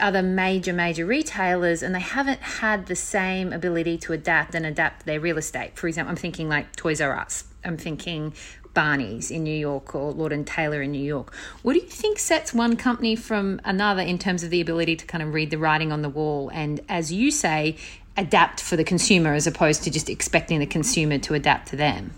other 0.00 0.20
major, 0.20 0.72
major 0.72 1.06
retailers, 1.06 1.80
and 1.80 1.94
they 1.94 2.00
haven't 2.00 2.40
had 2.40 2.86
the 2.86 2.96
same 2.96 3.52
ability 3.52 3.96
to 3.98 4.12
adapt 4.12 4.54
and 4.54 4.66
adapt 4.66 5.06
their 5.06 5.20
real 5.20 5.38
estate. 5.38 5.76
For 5.76 5.86
example, 5.86 6.10
I'm 6.10 6.16
thinking 6.16 6.48
like 6.48 6.74
Toys 6.74 7.00
R 7.00 7.16
Us. 7.16 7.44
I'm 7.64 7.76
thinking 7.76 8.34
Barney's 8.74 9.30
in 9.30 9.44
New 9.44 9.56
York 9.56 9.94
or 9.94 10.10
Lord 10.10 10.32
and 10.32 10.44
Taylor 10.46 10.82
in 10.82 10.90
New 10.90 11.02
York. 11.02 11.32
What 11.62 11.74
do 11.74 11.78
you 11.78 11.86
think 11.86 12.18
sets 12.18 12.52
one 12.52 12.76
company 12.76 13.14
from 13.14 13.60
another 13.64 14.02
in 14.02 14.18
terms 14.18 14.42
of 14.42 14.50
the 14.50 14.60
ability 14.60 14.96
to 14.96 15.06
kind 15.06 15.22
of 15.22 15.32
read 15.32 15.50
the 15.50 15.58
writing 15.58 15.92
on 15.92 16.02
the 16.02 16.08
wall 16.08 16.50
and, 16.52 16.80
as 16.88 17.12
you 17.12 17.30
say, 17.30 17.76
adapt 18.16 18.60
for 18.60 18.76
the 18.76 18.84
consumer 18.84 19.34
as 19.34 19.46
opposed 19.46 19.84
to 19.84 19.90
just 19.90 20.08
expecting 20.08 20.58
the 20.58 20.66
consumer 20.66 21.18
to 21.18 21.34
adapt 21.34 21.68
to 21.68 21.76
them? 21.76 22.12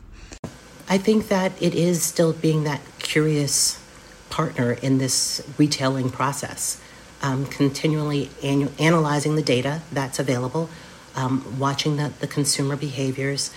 I 0.88 0.98
think 0.98 1.28
that 1.28 1.52
it 1.60 1.74
is 1.74 2.02
still 2.02 2.32
being 2.32 2.64
that 2.64 2.80
curious 2.98 3.82
partner 4.30 4.72
in 4.72 4.98
this 4.98 5.42
retailing 5.58 6.10
process. 6.10 6.80
um, 7.22 7.46
continually 7.46 8.30
analyzing 8.42 9.34
the 9.36 9.42
data 9.42 9.82
that's 9.92 10.18
available, 10.18 10.68
um, 11.16 11.58
watching 11.58 11.96
the, 11.96 12.12
the 12.20 12.26
consumer 12.26 12.76
behaviors, 12.76 13.52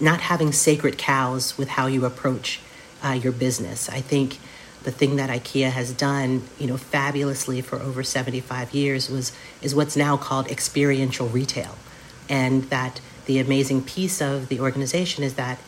not 0.00 0.20
having 0.20 0.52
sacred 0.52 0.96
cows 0.98 1.58
with 1.58 1.68
how 1.70 1.86
you 1.86 2.04
approach 2.04 2.60
uh, 3.02 3.10
your 3.10 3.32
business. 3.32 3.88
I 3.88 4.00
think 4.00 4.38
the 4.84 4.92
thing 4.92 5.16
that 5.16 5.30
IKEA 5.30 5.70
has 5.70 5.92
done, 5.92 6.42
you 6.58 6.66
know, 6.66 6.76
fabulously 6.76 7.60
for 7.60 7.80
over 7.80 8.02
75 8.02 8.72
years 8.72 9.10
was 9.10 9.32
is 9.60 9.74
what's 9.74 9.96
now 9.96 10.16
called 10.16 10.50
experiential 10.50 11.26
retail. 11.28 11.76
And 12.28 12.64
that 12.64 13.00
the 13.26 13.38
amazing 13.38 13.82
piece 13.82 14.20
of 14.20 14.48
the 14.48 14.60
organization 14.60 15.24
is 15.24 15.34
that 15.34 15.58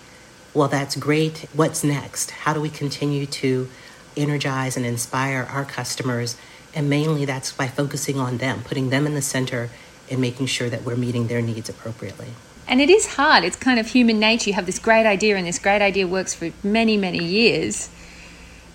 well 0.55 0.69
that's 0.69 0.97
great, 0.97 1.47
what's 1.53 1.83
next? 1.83 2.31
How 2.31 2.53
do 2.53 2.61
we 2.61 2.71
continue 2.71 3.27
to 3.27 3.69
energize 4.17 4.77
and 4.77 4.87
inspire 4.87 5.47
our 5.51 5.65
customers? 5.65 6.37
And 6.75 6.89
mainly 6.91 7.25
that's 7.25 7.53
by 7.53 7.69
focusing 7.69 8.19
on 8.19 8.37
them, 8.39 8.63
putting 8.63 8.91
them 8.91 9.07
in 9.07 9.15
the 9.15 9.23
center 9.23 9.71
and 10.11 10.21
making 10.21 10.47
sure 10.47 10.69
that 10.69 10.83
we're 10.83 10.97
meeting 10.97 11.27
their 11.27 11.43
needs 11.43 11.69
appropriately. 11.69 12.29
And 12.69 12.81
it 12.81 12.91
is 12.91 13.15
hard. 13.15 13.45
It's 13.45 13.57
kind 13.57 13.79
of 13.79 13.87
human 13.87 14.19
nature. 14.19 14.51
You 14.51 14.55
have 14.55 14.67
this 14.67 14.79
great 14.79 15.07
idea, 15.07 15.37
and 15.37 15.47
this 15.47 15.59
great 15.59 15.83
idea 15.83 16.07
works 16.07 16.35
for 16.35 16.51
many, 16.65 16.97
many 16.97 17.25
years 17.25 17.89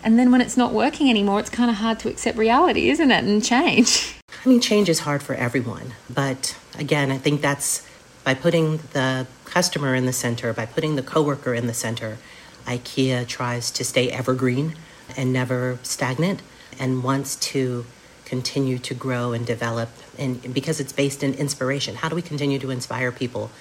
and 0.03 0.17
then 0.17 0.31
when 0.31 0.41
it's 0.41 0.58
not 0.58 0.74
working 0.74 1.10
anymore, 1.10 1.39
it's 1.39 1.50
kind 1.50 1.70
of 1.70 1.77
hard 1.77 2.00
to 2.00 2.10
accept 2.10 2.38
reality, 2.38 2.89
isn't 2.89 3.12
it? 3.12 3.24
And 3.24 3.43
change. 3.43 4.15
I 4.46 4.50
mean, 4.50 4.60
change 4.60 4.89
is 4.89 5.00
hard 5.00 5.22
for 5.22 5.36
everyone. 5.36 5.93
But 6.10 6.58
again, 6.77 7.12
I 7.12 7.17
think 7.17 7.41
that's 7.41 7.88
by 8.24 8.34
putting 8.34 8.77
the 8.93 9.27
customer 9.46 9.96
in 9.96 10.05
the 10.05 10.13
center, 10.13 10.53
by 10.53 10.65
putting 10.65 10.96
the 10.96 11.03
coworker 11.03 11.53
in 11.53 11.67
the 11.67 11.74
center, 11.74 12.17
IKEA 12.65 13.27
tries 13.27 13.72
to 13.72 13.84
stay 13.84 14.10
evergreen 14.10 14.75
and 15.17 15.34
never 15.34 15.79
stagnant 15.84 16.41
and 16.79 17.03
wants 17.03 17.36
to 17.36 17.86
continue 18.25 18.77
to 18.79 18.93
grow 18.93 19.34
and 19.34 19.46
develop 19.46 19.89
and 20.17 20.53
because 20.53 20.79
it's 20.79 20.93
based 20.93 21.22
in 21.22 21.34
inspiration 21.34 21.96
how 21.96 22.08
do 22.08 22.15
we 22.15 22.22
continue 22.22 22.58
to 22.58 22.70
inspire 22.70 23.12
people 23.12 23.51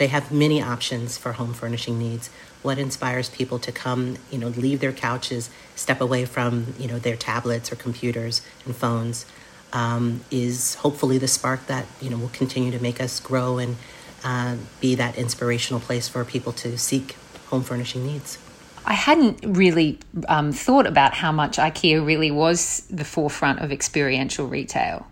they 0.00 0.06
have 0.06 0.32
many 0.32 0.62
options 0.62 1.18
for 1.18 1.32
home 1.32 1.52
furnishing 1.52 1.98
needs. 1.98 2.30
What 2.62 2.78
inspires 2.78 3.30
people 3.30 3.58
to 3.60 3.72
come, 3.72 4.16
you 4.30 4.38
know, 4.38 4.48
leave 4.48 4.80
their 4.80 4.92
couches, 4.92 5.50
step 5.74 6.00
away 6.00 6.26
from, 6.26 6.74
you 6.78 6.88
know, 6.88 6.98
their 6.98 7.16
tablets 7.16 7.72
or 7.72 7.76
computers 7.76 8.42
and 8.66 8.76
phones, 8.76 9.24
um, 9.72 10.20
is 10.30 10.74
hopefully 10.76 11.18
the 11.18 11.28
spark 11.28 11.66
that 11.66 11.86
you 12.00 12.10
know 12.10 12.16
will 12.16 12.28
continue 12.30 12.70
to 12.70 12.80
make 12.80 13.00
us 13.00 13.20
grow 13.20 13.58
and 13.58 13.76
uh, 14.24 14.56
be 14.80 14.94
that 14.96 15.16
inspirational 15.16 15.80
place 15.80 16.08
for 16.08 16.24
people 16.24 16.52
to 16.52 16.76
seek 16.76 17.16
home 17.48 17.62
furnishing 17.62 18.04
needs. 18.04 18.38
I 18.84 18.94
hadn't 18.94 19.40
really 19.44 19.98
um, 20.28 20.52
thought 20.52 20.86
about 20.86 21.14
how 21.14 21.32
much 21.32 21.58
IKEA 21.58 22.04
really 22.04 22.30
was 22.30 22.86
the 22.90 23.04
forefront 23.04 23.60
of 23.60 23.70
experiential 23.70 24.46
retail. 24.46 25.06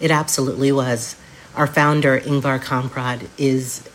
It 0.00 0.10
absolutely 0.10 0.70
was 0.70 1.16
our 1.56 1.66
founder 1.66 2.20
Ingvar 2.20 2.62
Kamprad 2.62 3.26
is 3.36 3.87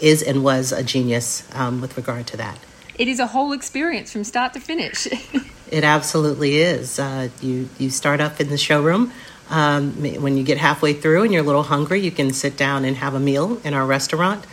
is 0.00 0.22
and 0.22 0.44
was 0.44 0.72
a 0.72 0.82
genius 0.82 1.46
um, 1.54 1.80
with 1.80 1.96
regard 1.96 2.26
to 2.28 2.36
that. 2.36 2.58
It 2.96 3.08
is 3.08 3.20
a 3.20 3.26
whole 3.26 3.52
experience 3.52 4.12
from 4.12 4.24
start 4.24 4.52
to 4.54 4.60
finish. 4.60 5.06
it 5.70 5.84
absolutely 5.84 6.56
is. 6.58 6.98
Uh, 6.98 7.28
you 7.40 7.68
you 7.78 7.90
start 7.90 8.20
up 8.20 8.40
in 8.40 8.48
the 8.48 8.58
showroom. 8.58 9.12
Um, 9.50 9.92
when 10.02 10.36
you 10.36 10.44
get 10.44 10.58
halfway 10.58 10.92
through 10.92 11.22
and 11.22 11.32
you're 11.32 11.42
a 11.42 11.46
little 11.46 11.62
hungry, 11.62 12.00
you 12.00 12.10
can 12.10 12.32
sit 12.32 12.56
down 12.56 12.84
and 12.84 12.96
have 12.96 13.14
a 13.14 13.20
meal 13.20 13.60
in 13.64 13.72
our 13.72 13.86
restaurant. 13.86 14.44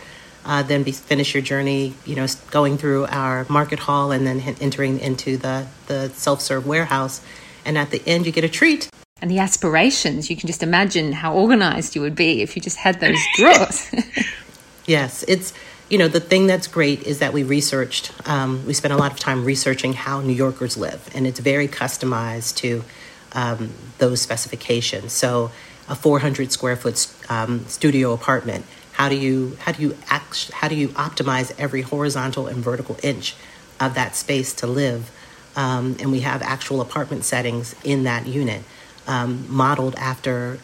Uh, 0.44 0.62
then 0.62 0.84
be, 0.84 0.92
finish 0.92 1.34
your 1.34 1.42
journey, 1.42 1.92
you 2.04 2.14
know, 2.14 2.26
going 2.52 2.78
through 2.78 3.04
our 3.06 3.44
market 3.48 3.80
hall 3.80 4.12
and 4.12 4.24
then 4.24 4.40
entering 4.60 5.00
into 5.00 5.36
the, 5.36 5.66
the 5.88 6.08
self-serve 6.10 6.64
warehouse. 6.64 7.20
And 7.64 7.76
at 7.76 7.90
the 7.90 8.00
end, 8.06 8.26
you 8.26 8.32
get 8.32 8.44
a 8.44 8.48
treat 8.48 8.88
and 9.20 9.30
the 9.30 9.38
aspirations. 9.38 10.28
You 10.28 10.36
can 10.36 10.46
just 10.46 10.62
imagine 10.62 11.12
how 11.12 11.34
organized 11.34 11.94
you 11.94 12.02
would 12.02 12.14
be 12.14 12.42
if 12.42 12.54
you 12.54 12.62
just 12.62 12.76
had 12.76 13.00
those 13.00 13.18
drawers. 13.34 13.90
yes, 14.86 15.24
it's 15.28 15.52
you 15.88 15.98
know 15.98 16.08
the 16.08 16.20
thing 16.20 16.46
that's 16.46 16.66
great 16.66 17.02
is 17.02 17.18
that 17.18 17.32
we 17.32 17.42
researched. 17.42 18.12
Um, 18.28 18.64
we 18.66 18.72
spent 18.72 18.92
a 18.92 18.96
lot 18.96 19.12
of 19.12 19.18
time 19.18 19.44
researching 19.44 19.92
how 19.92 20.20
New 20.20 20.32
Yorkers 20.32 20.76
live, 20.76 21.08
and 21.14 21.26
it's 21.26 21.40
very 21.40 21.68
customized 21.68 22.56
to 22.56 22.84
um, 23.32 23.70
those 23.98 24.20
specifications. 24.20 25.12
So, 25.12 25.50
a 25.88 25.94
400 25.94 26.50
square 26.52 26.76
foot 26.76 27.06
um, 27.28 27.66
studio 27.66 28.12
apartment. 28.12 28.64
How 28.92 29.08
do 29.08 29.16
you 29.16 29.56
how 29.60 29.72
do 29.72 29.82
you 29.82 29.96
act, 30.08 30.50
how 30.52 30.68
do 30.68 30.74
you 30.74 30.88
optimize 30.90 31.54
every 31.58 31.82
horizontal 31.82 32.46
and 32.46 32.58
vertical 32.58 32.98
inch 33.02 33.34
of 33.78 33.94
that 33.94 34.16
space 34.16 34.54
to 34.54 34.66
live? 34.66 35.10
Um, 35.54 35.96
and 36.00 36.12
we 36.12 36.20
have 36.20 36.42
actual 36.42 36.80
apartment 36.80 37.24
settings 37.24 37.74
in 37.82 38.04
that 38.04 38.26
unit 38.26 38.62
um, 39.06 39.46
modeled 39.48 39.94
after 39.96 40.58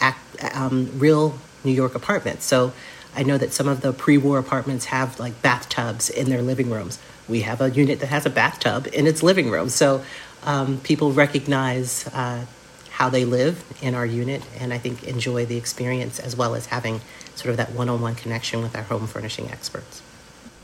act, 0.00 0.20
um, 0.54 0.90
real 0.98 1.38
New 1.64 1.72
York 1.72 1.94
apartments. 1.94 2.44
So 2.44 2.72
I 3.18 3.24
know 3.24 3.36
that 3.36 3.52
some 3.52 3.66
of 3.66 3.80
the 3.80 3.92
pre-war 3.92 4.38
apartments 4.38 4.84
have 4.86 5.18
like 5.18 5.42
bathtubs 5.42 6.08
in 6.08 6.30
their 6.30 6.40
living 6.40 6.70
rooms. 6.70 7.00
We 7.28 7.40
have 7.40 7.60
a 7.60 7.68
unit 7.68 7.98
that 7.98 8.06
has 8.06 8.24
a 8.24 8.30
bathtub 8.30 8.86
in 8.92 9.08
its 9.08 9.24
living 9.24 9.50
room. 9.50 9.70
So 9.70 10.04
um, 10.44 10.78
people 10.78 11.10
recognize 11.10 12.06
uh, 12.06 12.46
how 12.90 13.08
they 13.08 13.24
live 13.24 13.64
in 13.82 13.96
our 13.96 14.06
unit, 14.06 14.44
and 14.60 14.72
I 14.72 14.78
think 14.78 15.02
enjoy 15.02 15.46
the 15.46 15.56
experience 15.56 16.20
as 16.20 16.36
well 16.36 16.54
as 16.54 16.66
having 16.66 17.00
sort 17.34 17.50
of 17.50 17.56
that 17.56 17.72
one-on-one 17.72 18.14
connection 18.14 18.62
with 18.62 18.76
our 18.76 18.84
home 18.84 19.08
furnishing 19.08 19.50
experts. 19.50 20.00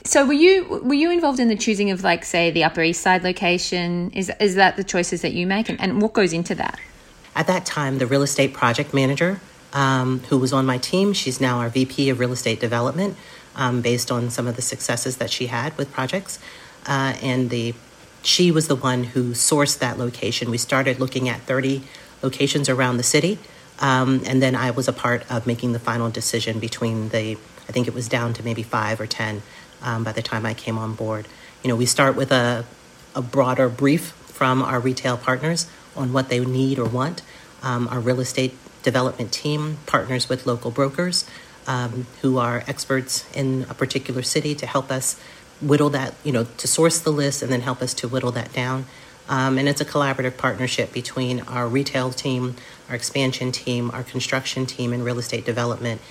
So 0.04 0.24
were 0.24 0.32
you 0.32 0.80
were 0.84 0.94
you 0.94 1.10
involved 1.10 1.40
in 1.40 1.48
the 1.48 1.56
choosing 1.56 1.90
of 1.90 2.04
like 2.04 2.24
say 2.24 2.52
the 2.52 2.62
Upper 2.62 2.82
East 2.82 3.02
Side 3.02 3.24
location? 3.24 4.12
Is 4.12 4.30
is 4.38 4.54
that 4.54 4.76
the 4.76 4.84
choices 4.84 5.22
that 5.22 5.32
you 5.32 5.44
make, 5.48 5.68
and, 5.68 5.80
and 5.80 6.00
what 6.00 6.12
goes 6.12 6.32
into 6.32 6.54
that? 6.54 6.78
At 7.34 7.48
that 7.48 7.66
time, 7.66 7.98
the 7.98 8.06
real 8.06 8.22
estate 8.22 8.52
project 8.52 8.94
manager 8.94 9.40
um, 9.74 10.20
who 10.30 10.38
was 10.38 10.52
on 10.52 10.64
my 10.64 10.78
team, 10.78 11.12
she's 11.12 11.40
now 11.40 11.58
our 11.58 11.68
VP 11.68 12.08
of 12.08 12.20
real 12.20 12.32
estate 12.32 12.60
development, 12.60 13.16
um, 13.56 13.82
based 13.82 14.10
on 14.10 14.30
some 14.30 14.46
of 14.46 14.56
the 14.56 14.62
successes 14.62 15.18
that 15.18 15.30
she 15.30 15.48
had 15.48 15.76
with 15.76 15.92
projects. 15.92 16.38
Uh, 16.86 17.14
and 17.20 17.50
the 17.50 17.74
she 18.22 18.50
was 18.50 18.68
the 18.68 18.76
one 18.76 19.04
who 19.04 19.32
sourced 19.32 19.78
that 19.80 19.98
location. 19.98 20.50
We 20.50 20.56
started 20.56 20.98
looking 20.98 21.28
at 21.28 21.42
30 21.42 21.82
locations 22.22 22.70
around 22.70 22.96
the 22.96 23.02
city, 23.02 23.38
um, 23.80 24.22
and 24.24 24.40
then 24.40 24.54
I 24.54 24.70
was 24.70 24.88
a 24.88 24.94
part 24.94 25.30
of 25.30 25.46
making 25.46 25.72
the 25.72 25.78
final 25.78 26.08
decision 26.08 26.58
between 26.58 27.10
the. 27.10 27.36
I 27.68 27.72
think 27.72 27.88
it 27.88 27.94
was 27.94 28.08
down 28.08 28.32
to 28.34 28.42
maybe 28.42 28.62
five 28.62 29.00
or 29.00 29.06
ten 29.06 29.42
um, 29.82 30.04
by 30.04 30.12
the 30.12 30.22
time 30.22 30.46
I 30.46 30.54
came 30.54 30.78
on 30.78 30.94
board. 30.94 31.26
You 31.62 31.68
know, 31.68 31.76
we 31.76 31.86
start 31.86 32.16
with 32.16 32.30
a 32.32 32.64
a 33.14 33.22
broader 33.22 33.68
brief 33.68 34.10
from 34.26 34.62
our 34.62 34.80
retail 34.80 35.16
partners 35.16 35.68
on 35.96 36.12
what 36.12 36.28
they 36.28 36.40
need 36.40 36.78
or 36.78 36.86
want. 36.86 37.22
Um, 37.62 37.88
our 37.88 38.00
real 38.00 38.20
estate 38.20 38.56
development 38.84 39.32
team 39.32 39.78
partners 39.86 40.28
with 40.28 40.46
local 40.46 40.70
brokers 40.70 41.28
um, 41.66 42.06
who 42.22 42.38
are 42.38 42.62
experts 42.68 43.26
in 43.34 43.66
a 43.68 43.74
particular 43.74 44.22
city 44.22 44.54
to 44.54 44.66
help 44.66 44.90
us 44.90 45.18
whittle 45.60 45.90
that, 45.90 46.14
you 46.22 46.30
know, 46.30 46.44
to 46.58 46.68
source 46.68 47.00
the 47.00 47.10
list 47.10 47.42
and 47.42 47.50
then 47.50 47.62
help 47.62 47.82
us 47.82 47.94
to 47.94 48.06
whittle 48.06 48.30
that 48.32 48.52
down. 48.52 48.84
Um, 49.28 49.56
and 49.56 49.68
it's 49.68 49.80
a 49.80 49.84
collaborative 49.84 50.36
partnership 50.36 50.92
between 50.92 51.40
our 51.42 51.66
retail 51.66 52.10
team, 52.10 52.56
our 52.90 52.94
expansion 52.94 53.52
team, 53.52 53.90
our 53.90 54.02
construction 54.02 54.66
team, 54.66 54.92
and 54.92 55.02
real 55.02 55.18
estate 55.18 55.46
development 55.46 56.02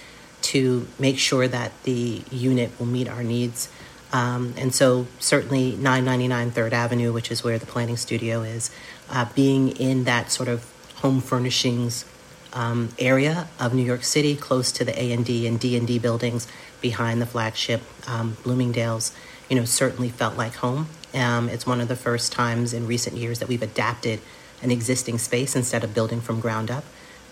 to 0.41 0.87
make 0.97 1.19
sure 1.19 1.47
that 1.47 1.71
the 1.83 2.23
unit 2.31 2.71
will 2.79 2.87
meet 2.87 3.07
our 3.07 3.23
needs. 3.23 3.69
Um, 4.11 4.55
and 4.57 4.73
so, 4.73 5.07
certainly, 5.19 5.75
999 5.75 6.51
Third 6.51 6.73
Avenue, 6.73 7.13
which 7.13 7.31
is 7.31 7.43
where 7.43 7.59
the 7.59 7.65
planning 7.65 7.97
studio 7.97 8.41
is, 8.41 8.71
uh, 9.09 9.25
being 9.35 9.69
in 9.69 10.05
that 10.05 10.31
sort 10.31 10.49
of 10.49 10.69
home 10.95 11.21
furnishings 11.21 12.05
um, 12.53 12.89
area 12.99 13.47
of 13.59 13.73
New 13.73 13.83
York 13.83 14.03
City, 14.03 14.35
close 14.35 14.71
to 14.73 14.85
the 14.85 14.97
A 14.99 15.11
and 15.11 15.25
D 15.25 15.47
and 15.47 15.59
D 15.59 15.75
and 15.75 15.87
D 15.87 15.99
buildings 15.99 16.47
behind 16.81 17.21
the 17.21 17.25
flagship 17.25 17.81
um, 18.07 18.37
Bloomingdale's, 18.43 19.13
you 19.49 19.55
know, 19.55 19.65
certainly 19.65 20.09
felt 20.09 20.37
like 20.37 20.55
home. 20.55 20.87
Um, 21.13 21.49
it's 21.49 21.65
one 21.65 21.81
of 21.81 21.87
the 21.87 21.95
first 21.95 22.31
times 22.31 22.73
in 22.73 22.87
recent 22.87 23.17
years 23.17 23.39
that 23.39 23.47
we've 23.47 23.61
adapted 23.61 24.19
an 24.61 24.71
existing 24.71 25.17
space 25.17 25.55
instead 25.55 25.83
of 25.83 25.93
building 25.93 26.21
from 26.21 26.39
ground 26.39 26.71
up. 26.71 26.83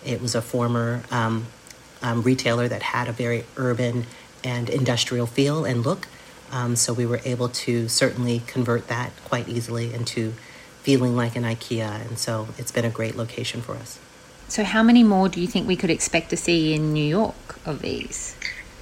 It 0.05 0.21
was 0.21 0.35
a 0.35 0.41
former 0.41 1.03
um, 1.11 1.47
um, 2.01 2.21
retailer 2.23 2.67
that 2.67 2.81
had 2.81 3.07
a 3.07 3.11
very 3.11 3.45
urban 3.57 4.05
and 4.43 4.69
industrial 4.69 5.27
feel 5.27 5.65
and 5.65 5.85
look. 5.85 6.07
Um, 6.51 6.75
so 6.75 6.93
we 6.93 7.05
were 7.05 7.21
able 7.23 7.47
to 7.49 7.87
certainly 7.87 8.41
convert 8.45 8.87
that 8.87 9.11
quite 9.25 9.47
easily 9.47 9.93
into 9.93 10.33
feeling 10.81 11.15
like 11.15 11.35
an 11.35 11.43
IKEA. 11.43 12.07
And 12.07 12.17
so 12.17 12.49
it's 12.57 12.71
been 12.71 12.85
a 12.85 12.89
great 12.89 13.15
location 13.15 13.61
for 13.61 13.75
us. 13.75 13.99
So, 14.51 14.65
how 14.65 14.83
many 14.83 15.01
more 15.01 15.29
do 15.29 15.39
you 15.39 15.47
think 15.47 15.65
we 15.65 15.77
could 15.77 15.89
expect 15.89 16.29
to 16.31 16.35
see 16.35 16.73
in 16.73 16.91
New 16.91 17.05
York 17.05 17.57
of 17.65 17.81
these? 17.81 18.35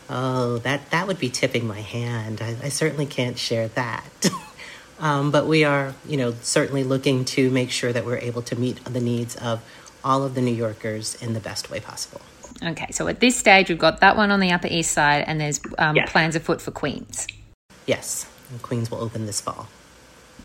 Oh, 0.09 0.57
that, 0.63 0.89
that 0.89 1.05
would 1.05 1.19
be 1.19 1.29
tipping 1.29 1.67
my 1.67 1.81
hand. 1.81 2.41
I, 2.41 2.55
I 2.63 2.69
certainly 2.69 3.05
can't 3.05 3.37
share 3.37 3.67
that. 3.67 4.31
um, 4.99 5.29
but 5.29 5.45
we 5.45 5.63
are, 5.63 5.93
you 6.07 6.17
know, 6.17 6.33
certainly 6.41 6.83
looking 6.83 7.23
to 7.25 7.51
make 7.51 7.69
sure 7.69 7.93
that 7.93 8.03
we're 8.03 8.17
able 8.17 8.41
to 8.41 8.55
meet 8.55 8.83
the 8.83 8.99
needs 8.99 9.35
of 9.35 9.63
all 10.03 10.23
of 10.23 10.33
the 10.33 10.41
New 10.41 10.55
Yorkers 10.55 11.13
in 11.21 11.33
the 11.33 11.39
best 11.39 11.69
way 11.69 11.79
possible. 11.79 12.21
Okay, 12.63 12.87
so 12.89 13.07
at 13.07 13.19
this 13.19 13.37
stage, 13.37 13.69
we've 13.69 13.77
got 13.77 13.99
that 13.99 14.17
one 14.17 14.31
on 14.31 14.39
the 14.39 14.51
Upper 14.51 14.69
East 14.71 14.91
Side, 14.91 15.25
and 15.27 15.39
there's 15.39 15.61
um, 15.77 15.95
yes. 15.95 16.11
plans 16.11 16.35
afoot 16.35 16.63
for 16.63 16.71
Queens. 16.71 17.27
Yes, 17.85 18.27
and 18.49 18.59
Queens 18.63 18.89
will 18.89 19.01
open 19.01 19.27
this 19.27 19.39
fall. 19.39 19.67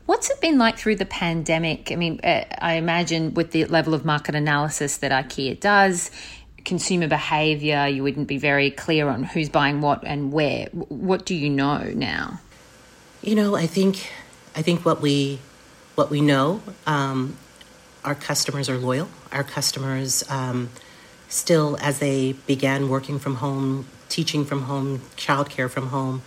What's 0.06 0.28
it 0.30 0.40
been 0.40 0.58
like 0.58 0.76
through 0.76 0.96
the 0.96 1.06
pandemic? 1.06 1.90
I 1.90 1.96
mean, 1.96 2.20
uh, 2.22 2.44
I 2.58 2.74
imagine 2.74 3.34
with 3.34 3.52
the 3.52 3.64
level 3.66 3.94
of 3.94 4.04
market 4.04 4.34
analysis 4.34 4.98
that 4.98 5.10
IKEA 5.10 5.58
does, 5.58 6.10
consumer 6.64 7.08
behavior, 7.08 7.86
you 7.86 8.02
wouldn't 8.02 8.28
be 8.28 8.38
very 8.38 8.70
clear 8.70 9.08
on 9.08 9.24
who's 9.24 9.48
buying 9.48 9.80
what 9.80 10.04
and 10.04 10.32
where. 10.32 10.66
What 10.72 11.24
do 11.24 11.34
you 11.34 11.48
know 11.48 11.78
now? 11.94 12.40
You 13.22 13.34
know, 13.34 13.54
I 13.54 13.66
think 13.66 14.10
I 14.54 14.62
think 14.62 14.84
what 14.84 15.00
we 15.00 15.38
what 15.94 16.10
we 16.10 16.20
know, 16.20 16.60
um, 16.86 17.36
our 18.04 18.14
customers 18.14 18.68
are 18.68 18.76
loyal. 18.76 19.08
Our 19.32 19.44
customers 19.44 20.28
um, 20.28 20.70
still, 21.28 21.78
as 21.80 21.98
they 21.98 22.32
began 22.46 22.88
working 22.88 23.18
from 23.18 23.36
home, 23.36 23.86
teaching 24.08 24.44
from 24.44 24.62
home, 24.62 24.98
childcare 25.16 25.70
from 25.70 25.88
home, 25.88 26.22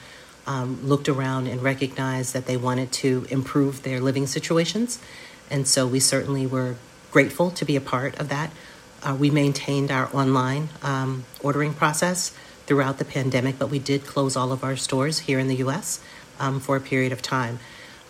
um, 0.47 0.79
looked 0.83 1.07
around 1.07 1.47
and 1.47 1.61
recognized 1.61 2.33
that 2.33 2.47
they 2.47 2.57
wanted 2.57 2.91
to 2.93 3.27
improve 3.29 3.83
their 3.83 3.99
living 3.99 4.25
situations, 4.25 4.99
and 5.51 5.67
so 5.67 5.85
we 5.85 5.99
certainly 5.99 6.47
were 6.47 6.75
grateful 7.11 7.51
to 7.51 7.65
be 7.65 7.75
a 7.75 7.81
part 7.81 8.17
of 8.19 8.29
that. 8.29 8.51
Uh, 9.03 9.15
we 9.17 9.29
maintained 9.29 9.91
our 9.91 10.13
online 10.15 10.69
um, 10.81 11.25
ordering 11.41 11.73
process 11.73 12.35
throughout 12.65 12.97
the 12.97 13.05
pandemic, 13.05 13.57
but 13.57 13.69
we 13.69 13.79
did 13.79 14.05
close 14.05 14.35
all 14.35 14.51
of 14.51 14.63
our 14.63 14.75
stores 14.75 15.19
here 15.19 15.39
in 15.39 15.47
the 15.47 15.55
US 15.57 16.01
um, 16.39 16.59
for 16.59 16.75
a 16.75 16.81
period 16.81 17.11
of 17.11 17.21
time. 17.21 17.59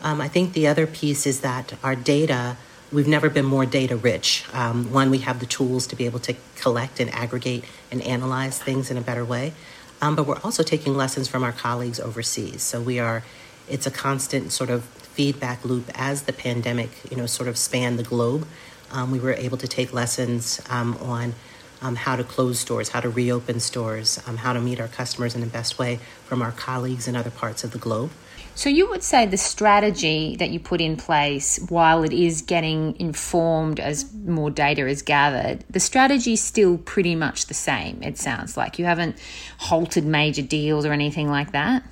Um, 0.02 0.22
I 0.22 0.28
think 0.28 0.54
the 0.54 0.68
other 0.68 0.88
piece 0.88 1.26
is 1.26 1.42
that 1.42 1.74
our 1.84 1.96
data, 1.96 2.58
we've 2.92 3.08
never 3.08 3.30
been 3.30 3.46
more 3.46 3.66
data 3.66 3.96
rich. 3.96 4.46
Um, 4.54 4.92
one, 4.92 5.10
we 5.10 5.20
have 5.20 5.40
the 5.40 5.46
tools 5.46 5.88
to 5.88 5.96
be 5.96 6.06
able 6.06 6.20
to 6.20 6.36
collect 6.56 7.00
and 7.00 7.14
aggregate 7.14 7.66
and 7.92 8.02
analyze 8.02 8.60
things 8.60 8.92
in 8.92 8.98
a 8.98 9.02
better 9.02 9.26
way. 9.26 9.54
Um, 10.02 10.16
but 10.16 10.28
we're 10.28 10.40
also 10.44 10.64
taking 10.64 10.96
lessons 10.96 11.28
from 11.28 11.44
our 11.44 11.52
colleagues 11.52 12.00
overseas. 12.00 12.62
So 12.62 12.82
we 12.82 13.00
are, 13.00 13.24
it's 13.68 13.88
a 13.88 13.92
constant 13.92 14.52
sort 14.52 14.70
of 14.70 14.84
feedback 14.84 15.66
loop 15.66 15.90
as 15.96 16.24
the 16.24 16.34
pandemic, 16.34 16.90
you 17.10 17.18
know, 17.18 17.26
sort 17.26 17.50
of 17.50 17.58
spanned 17.58 17.98
the 17.98 18.04
globe. 18.04 18.48
Um, 18.92 19.12
we 19.12 19.20
were 19.20 19.34
able 19.34 19.58
to 19.58 19.68
take 19.68 19.92
lessons 19.92 20.62
um, 20.70 20.96
on 20.98 21.34
um, 21.82 21.96
how 21.96 22.16
to 22.16 22.24
close 22.24 22.60
stores, 22.60 22.90
how 22.90 23.00
to 23.00 23.10
reopen 23.10 23.60
stores, 23.60 24.22
um, 24.28 24.38
how 24.38 24.54
to 24.54 24.60
meet 24.60 24.80
our 24.80 24.88
customers 24.88 25.36
in 25.36 25.42
the 25.42 25.48
best 25.48 25.78
way 25.78 26.00
from 26.26 26.42
our 26.42 26.52
colleagues 26.52 27.08
in 27.08 27.16
other 27.16 27.32
parts 27.32 27.64
of 27.64 27.72
the 27.72 27.78
globe. 27.78 28.12
So, 28.58 28.70
you 28.70 28.90
would 28.90 29.04
say 29.04 29.28
the 29.28 29.38
strategy 29.38 30.36
that 30.38 30.50
you 30.50 30.60
put 30.60 30.82
in 30.82 30.98
place, 30.98 31.60
while 31.70 32.02
it 32.02 32.12
is 32.12 32.42
getting 32.42 33.00
informed 33.00 33.80
as 33.80 34.12
more 34.12 34.50
data 34.50 34.88
is 34.88 35.04
gathered, 35.04 35.64
the 35.70 35.80
strategy 35.80 36.34
is 36.34 36.42
still 36.42 36.80
pretty 36.80 37.14
much 37.14 37.46
the 37.46 37.54
same, 37.54 38.02
it 38.02 38.18
sounds 38.18 38.58
like. 38.58 38.80
You 38.80 38.86
haven't 38.86 39.16
halted 39.60 40.06
major 40.06 40.42
deals 40.42 40.88
or 40.88 40.92
anything 40.92 41.30
like 41.30 41.52
that? 41.52 41.84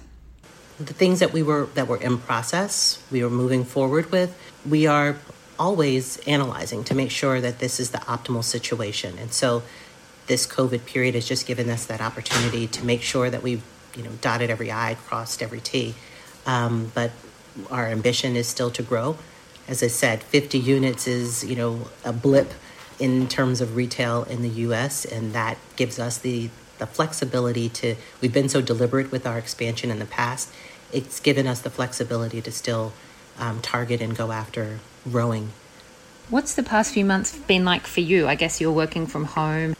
The 0.79 0.95
things 0.95 1.19
that 1.19 1.34
we 1.34 1.43
were 1.43 1.67
that 1.75 1.88
were 1.88 2.01
in 2.01 2.17
process, 2.17 3.00
we 3.12 3.24
were 3.24 3.29
moving 3.29 3.63
forward 3.63 4.12
with, 4.12 4.36
we 4.67 4.88
are 4.88 5.17
always 5.60 6.17
analyzing 6.25 6.84
to 6.86 6.95
make 6.95 7.12
sure 7.12 7.41
that 7.41 7.60
this 7.60 7.79
is 7.79 7.91
the 7.91 8.00
optimal 8.00 8.43
situation. 8.43 9.19
And 9.19 9.31
so 9.31 9.62
this 10.25 10.48
COVID 10.48 10.88
period 10.88 11.13
has 11.13 11.27
just 11.27 11.45
given 11.45 11.69
us 11.69 11.86
that 11.86 12.01
opportunity 12.01 12.65
to 12.65 12.84
make 12.84 13.03
sure 13.03 13.29
that 13.29 13.43
we've, 13.43 13.62
you 13.95 14.01
know, 14.01 14.13
dotted 14.22 14.50
every 14.50 14.72
I, 14.72 14.95
crossed 15.05 15.43
every 15.43 15.60
T. 15.60 15.93
Um, 16.45 16.91
but 16.93 17.11
our 17.71 17.87
ambition 17.87 18.35
is 18.35 18.47
still 18.47 18.69
to 18.71 18.83
grow. 18.83 19.17
As 19.67 19.81
I 19.81 19.87
said, 19.87 20.21
50 20.23 20.59
units 20.59 21.07
is, 21.07 21.43
you 21.43 21.55
know, 21.55 21.87
a 22.03 22.13
blip 22.13 22.53
in 22.99 23.27
terms 23.27 23.61
of 23.61 23.75
retail 23.75 24.23
in 24.23 24.41
the 24.41 24.49
U.S., 24.49 25.05
and 25.05 25.33
that 25.33 25.57
gives 25.75 25.99
us 25.99 26.17
the 26.17 26.49
the 26.77 26.85
flexibility 26.85 27.69
to. 27.69 27.95
We've 28.21 28.33
been 28.33 28.49
so 28.49 28.61
deliberate 28.61 29.11
with 29.11 29.25
our 29.25 29.37
expansion 29.37 29.91
in 29.91 29.99
the 29.99 30.05
past. 30.05 30.51
It's 30.91 31.19
given 31.19 31.47
us 31.47 31.61
the 31.61 31.69
flexibility 31.69 32.41
to 32.41 32.51
still 32.51 32.93
um, 33.39 33.61
target 33.61 34.01
and 34.01 34.15
go 34.15 34.31
after 34.31 34.79
rowing. 35.05 35.51
What's 36.29 36.55
the 36.55 36.63
past 36.63 36.93
few 36.93 37.05
months 37.05 37.37
been 37.37 37.65
like 37.65 37.85
for 37.85 38.01
you? 38.01 38.27
I 38.27 38.35
guess 38.35 38.59
you're 38.59 38.71
working 38.71 39.07
from 39.07 39.25
home. 39.25 39.75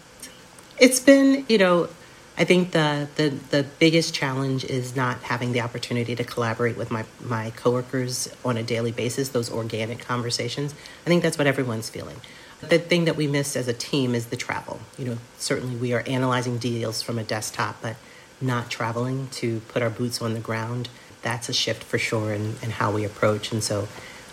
It's 0.79 1.00
been, 1.00 1.45
you 1.50 1.57
know, 1.57 1.89
I 2.38 2.44
think 2.44 2.72
the, 2.72 3.08
the, 3.15 3.30
the 3.50 3.63
biggest 3.80 4.13
challenge 4.13 4.65
is 4.65 4.96
not 4.96 5.22
having 5.24 5.53
the 5.53 5.62
opportunity 5.62 6.16
to 6.16 6.24
collaborate 6.24 6.75
with 6.75 6.92
my, 6.92 7.05
my 7.24 7.51
coworkers 7.51 8.29
on 8.44 8.57
a 8.57 8.64
daily 8.64 8.92
basis, 8.92 9.29
those 9.29 9.50
organic 9.50 10.00
conversations. 10.00 10.75
I 11.05 11.09
think 11.09 11.24
that's 11.24 11.38
what 11.38 11.48
everyone's 11.48 11.90
feeling. 11.90 12.20
The 12.59 12.79
thing 12.79 13.05
that 13.05 13.16
we 13.16 13.27
miss 13.27 13.55
as 13.55 13.68
a 13.68 13.74
team 13.74 14.14
is 14.16 14.27
the 14.27 14.36
travel. 14.36 14.79
You 14.98 15.05
know, 15.05 15.18
certainly 15.38 15.75
we 15.75 15.94
are 15.94 16.03
analyzing 16.07 16.57
deals 16.57 17.01
from 17.01 17.18
a 17.18 17.24
desktop, 17.24 17.81
but 17.81 17.96
not 18.42 18.70
traveling 18.70 19.29
to 19.29 19.62
put 19.70 19.81
our 19.81 19.90
boots 19.90 20.22
on 20.22 20.33
the 20.33 20.40
ground. 20.40 20.90
That's 21.22 21.48
a 21.48 21.53
shift 21.53 21.83
for 21.83 21.98
sure 21.98 22.33
in, 22.33 22.55
in 22.62 22.72
how 22.72 22.92
we 22.92 23.05
approach. 23.05 23.51
And 23.51 23.64
so 23.64 23.88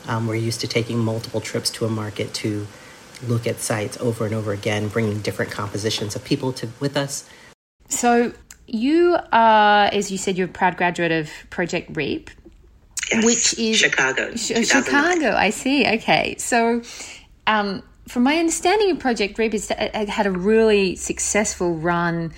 um, 0.09 0.27
we're 0.27 0.35
used 0.35 0.61
to 0.63 0.67
taking 0.67 0.99
multiple 0.99 1.41
trips 1.41 1.71
to 1.71 1.85
a 1.85 1.89
market 1.89 2.35
to 2.35 2.67
look 3.27 3.47
at 3.47 3.61
sites 3.61 3.97
over 4.01 4.25
and 4.25 4.35
over 4.35 4.53
again, 4.53 4.89
bringing 4.89 5.21
different 5.21 5.53
compositions 5.53 6.17
of 6.17 6.25
people 6.25 6.53
to 6.55 6.69
with 6.81 6.97
us. 6.97 7.29
So 7.93 8.33
you 8.67 9.17
are, 9.33 9.85
as 9.87 10.11
you 10.11 10.19
said, 10.19 10.37
you're 10.37 10.49
a 10.49 10.51
proud 10.51 10.77
graduate 10.77 11.13
of 11.13 11.31
Project 11.51 11.97
REAP, 11.97 12.31
yes, 13.11 13.25
which 13.25 13.59
is 13.59 13.79
Chicago. 13.79 14.35
Chicago. 14.37 15.35
I 15.35 15.51
see. 15.51 15.87
Okay, 15.87 16.37
so. 16.39 16.83
Um, 17.47 17.83
from 18.09 18.25
my 18.25 18.37
understanding 18.37 18.91
of 18.91 18.99
Project 18.99 19.39
REAP, 19.39 19.55
is 19.55 19.71
it 19.71 20.09
had 20.09 20.27
a 20.27 20.31
really 20.31 20.97
successful 20.97 21.77
run, 21.77 22.33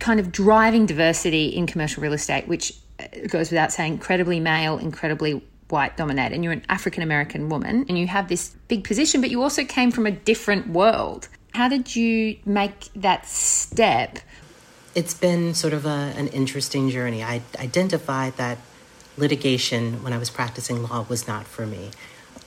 kind 0.00 0.20
of 0.20 0.32
driving 0.32 0.86
diversity 0.86 1.48
in 1.48 1.66
commercial 1.66 2.02
real 2.02 2.14
estate, 2.14 2.48
which 2.48 2.72
goes 3.28 3.50
without 3.50 3.72
saying, 3.72 3.92
incredibly 3.92 4.40
male, 4.40 4.78
incredibly 4.78 5.42
white 5.68 5.96
dominated 5.96 6.34
and 6.34 6.42
you're 6.42 6.52
an 6.52 6.64
African 6.68 7.02
American 7.02 7.48
woman 7.48 7.84
and 7.88 7.98
you 7.98 8.06
have 8.06 8.28
this 8.28 8.56
big 8.68 8.84
position, 8.84 9.20
but 9.20 9.30
you 9.30 9.42
also 9.42 9.64
came 9.64 9.90
from 9.90 10.06
a 10.06 10.10
different 10.10 10.68
world. 10.68 11.28
How 11.58 11.66
did 11.66 11.96
you 11.96 12.36
make 12.46 12.88
that 12.94 13.26
step? 13.26 14.20
It's 14.94 15.12
been 15.12 15.54
sort 15.54 15.72
of 15.72 15.86
a, 15.86 16.14
an 16.16 16.28
interesting 16.28 16.88
journey. 16.88 17.20
I 17.24 17.42
identified 17.58 18.36
that 18.36 18.58
litigation 19.16 20.04
when 20.04 20.12
I 20.12 20.18
was 20.18 20.30
practicing 20.30 20.84
law 20.84 21.04
was 21.08 21.26
not 21.26 21.48
for 21.48 21.66
me. 21.66 21.90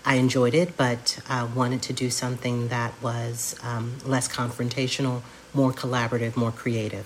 I 0.06 0.15
enjoyed 0.15 0.54
it, 0.54 0.78
but 0.78 1.19
I 1.28 1.43
wanted 1.43 1.82
to 1.82 1.91
do 1.91 2.10
something 2.10 2.69
that 2.69 2.93
was 3.02 3.60
um, 3.62 3.97
less 4.06 4.30
confrontational, 4.30 5.24
more 5.54 5.74
collaborative, 5.74 6.38
more 6.38 6.54
creative. 6.54 7.06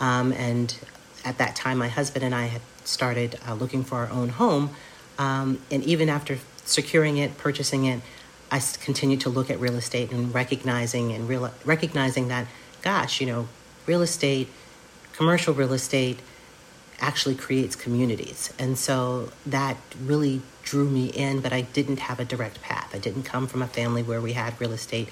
Um, 0.00 0.32
and 0.32 0.76
at 1.24 1.38
that 1.38 1.54
time, 1.54 1.78
my 1.78 1.86
husband 1.86 2.24
and 2.24 2.34
I 2.34 2.46
had 2.46 2.62
started 2.82 3.38
uh, 3.46 3.54
looking 3.54 3.84
for 3.84 3.98
our 3.98 4.10
own 4.10 4.30
home 4.30 4.70
um, 5.16 5.60
and 5.70 5.84
even 5.84 6.08
after 6.08 6.40
securing 6.64 7.18
it, 7.18 7.38
purchasing 7.38 7.84
it, 7.84 8.00
I 8.50 8.60
continued 8.80 9.20
to 9.22 9.28
look 9.28 9.50
at 9.50 9.58
real 9.58 9.74
estate 9.74 10.12
and 10.12 10.32
recognizing 10.32 11.12
and 11.12 11.28
real, 11.28 11.50
recognizing 11.64 12.28
that, 12.28 12.46
gosh, 12.82 13.20
you 13.20 13.26
know, 13.26 13.48
real 13.86 14.02
estate, 14.02 14.48
commercial 15.12 15.52
real 15.54 15.72
estate, 15.72 16.20
actually 17.00 17.34
creates 17.34 17.76
communities. 17.76 18.52
And 18.58 18.78
so 18.78 19.30
that 19.44 19.76
really 20.00 20.42
drew 20.62 20.88
me 20.88 21.06
in, 21.06 21.40
but 21.40 21.52
I 21.52 21.62
didn't 21.62 22.00
have 22.00 22.18
a 22.20 22.24
direct 22.24 22.62
path. 22.62 22.90
I 22.94 22.98
didn't 22.98 23.24
come 23.24 23.46
from 23.46 23.62
a 23.62 23.66
family 23.66 24.02
where 24.02 24.20
we 24.20 24.32
had 24.32 24.58
real 24.60 24.72
estate. 24.72 25.08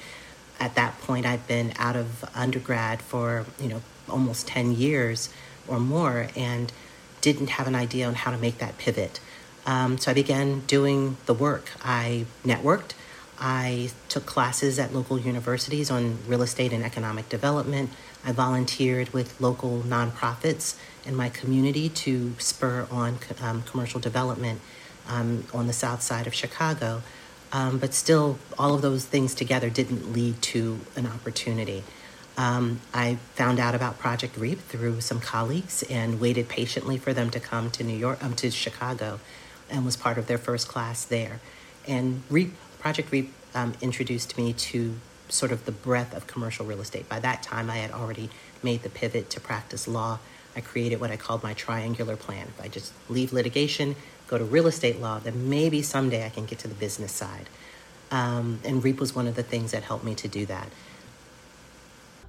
At 0.58 0.74
that 0.76 1.00
point, 1.00 1.26
I'd 1.26 1.46
been 1.46 1.72
out 1.76 1.96
of 1.96 2.24
undergrad 2.34 3.02
for, 3.02 3.44
you 3.60 3.68
know, 3.68 3.82
almost 4.08 4.46
10 4.46 4.72
years 4.76 5.28
or 5.66 5.80
more 5.80 6.28
and 6.36 6.72
didn't 7.20 7.50
have 7.50 7.66
an 7.66 7.74
idea 7.74 8.06
on 8.06 8.14
how 8.14 8.30
to 8.30 8.38
make 8.38 8.58
that 8.58 8.78
pivot. 8.78 9.20
Um, 9.66 9.98
so 9.98 10.10
I 10.10 10.14
began 10.14 10.60
doing 10.60 11.16
the 11.26 11.34
work. 11.34 11.70
I 11.82 12.26
networked. 12.44 12.92
I 13.38 13.90
took 14.08 14.26
classes 14.26 14.78
at 14.78 14.94
local 14.94 15.18
universities 15.18 15.90
on 15.90 16.18
real 16.26 16.42
estate 16.42 16.72
and 16.72 16.84
economic 16.84 17.28
development. 17.28 17.90
I 18.24 18.32
volunteered 18.32 19.12
with 19.12 19.40
local 19.40 19.80
nonprofits 19.80 20.76
in 21.04 21.14
my 21.14 21.28
community 21.28 21.88
to 21.88 22.34
spur 22.38 22.86
on 22.90 23.18
um, 23.42 23.62
commercial 23.62 24.00
development 24.00 24.60
um, 25.08 25.44
on 25.52 25.66
the 25.66 25.72
south 25.72 26.02
side 26.02 26.26
of 26.26 26.34
Chicago. 26.34 27.02
Um, 27.52 27.78
but 27.78 27.94
still, 27.94 28.38
all 28.58 28.74
of 28.74 28.82
those 28.82 29.04
things 29.04 29.34
together 29.34 29.70
didn't 29.70 30.12
lead 30.12 30.40
to 30.42 30.80
an 30.96 31.06
opportunity. 31.06 31.84
Um, 32.36 32.80
I 32.92 33.16
found 33.34 33.60
out 33.60 33.74
about 33.76 33.98
Project 33.98 34.36
REAP 34.36 34.58
through 34.60 35.00
some 35.02 35.20
colleagues 35.20 35.84
and 35.84 36.20
waited 36.20 36.48
patiently 36.48 36.98
for 36.98 37.12
them 37.12 37.30
to 37.30 37.38
come 37.38 37.70
to 37.72 37.84
New 37.84 37.96
York, 37.96 38.24
um, 38.24 38.34
to 38.36 38.50
Chicago 38.50 39.20
and 39.70 39.84
was 39.84 39.96
part 39.96 40.18
of 40.18 40.26
their 40.26 40.38
first 40.38 40.66
class 40.66 41.04
there. 41.04 41.40
And 41.86 42.22
REAP, 42.28 42.52
Project 42.84 43.10
REAP 43.12 43.32
um, 43.54 43.72
introduced 43.80 44.36
me 44.36 44.52
to 44.52 44.96
sort 45.30 45.52
of 45.52 45.64
the 45.64 45.72
breadth 45.72 46.14
of 46.14 46.26
commercial 46.26 46.66
real 46.66 46.82
estate. 46.82 47.08
By 47.08 47.18
that 47.20 47.42
time, 47.42 47.70
I 47.70 47.76
had 47.76 47.90
already 47.90 48.28
made 48.62 48.82
the 48.82 48.90
pivot 48.90 49.30
to 49.30 49.40
practice 49.40 49.88
law. 49.88 50.18
I 50.54 50.60
created 50.60 51.00
what 51.00 51.10
I 51.10 51.16
called 51.16 51.42
my 51.42 51.54
triangular 51.54 52.14
plan. 52.14 52.48
If 52.48 52.62
I 52.62 52.68
just 52.68 52.92
leave 53.08 53.32
litigation, 53.32 53.96
go 54.28 54.36
to 54.36 54.44
real 54.44 54.66
estate 54.66 55.00
law, 55.00 55.18
then 55.18 55.48
maybe 55.48 55.80
someday 55.80 56.26
I 56.26 56.28
can 56.28 56.44
get 56.44 56.58
to 56.58 56.68
the 56.68 56.74
business 56.74 57.10
side. 57.10 57.48
Um, 58.10 58.60
and 58.64 58.84
REAP 58.84 59.00
was 59.00 59.14
one 59.14 59.26
of 59.26 59.34
the 59.34 59.42
things 59.42 59.70
that 59.70 59.84
helped 59.84 60.04
me 60.04 60.14
to 60.16 60.28
do 60.28 60.44
that. 60.44 60.68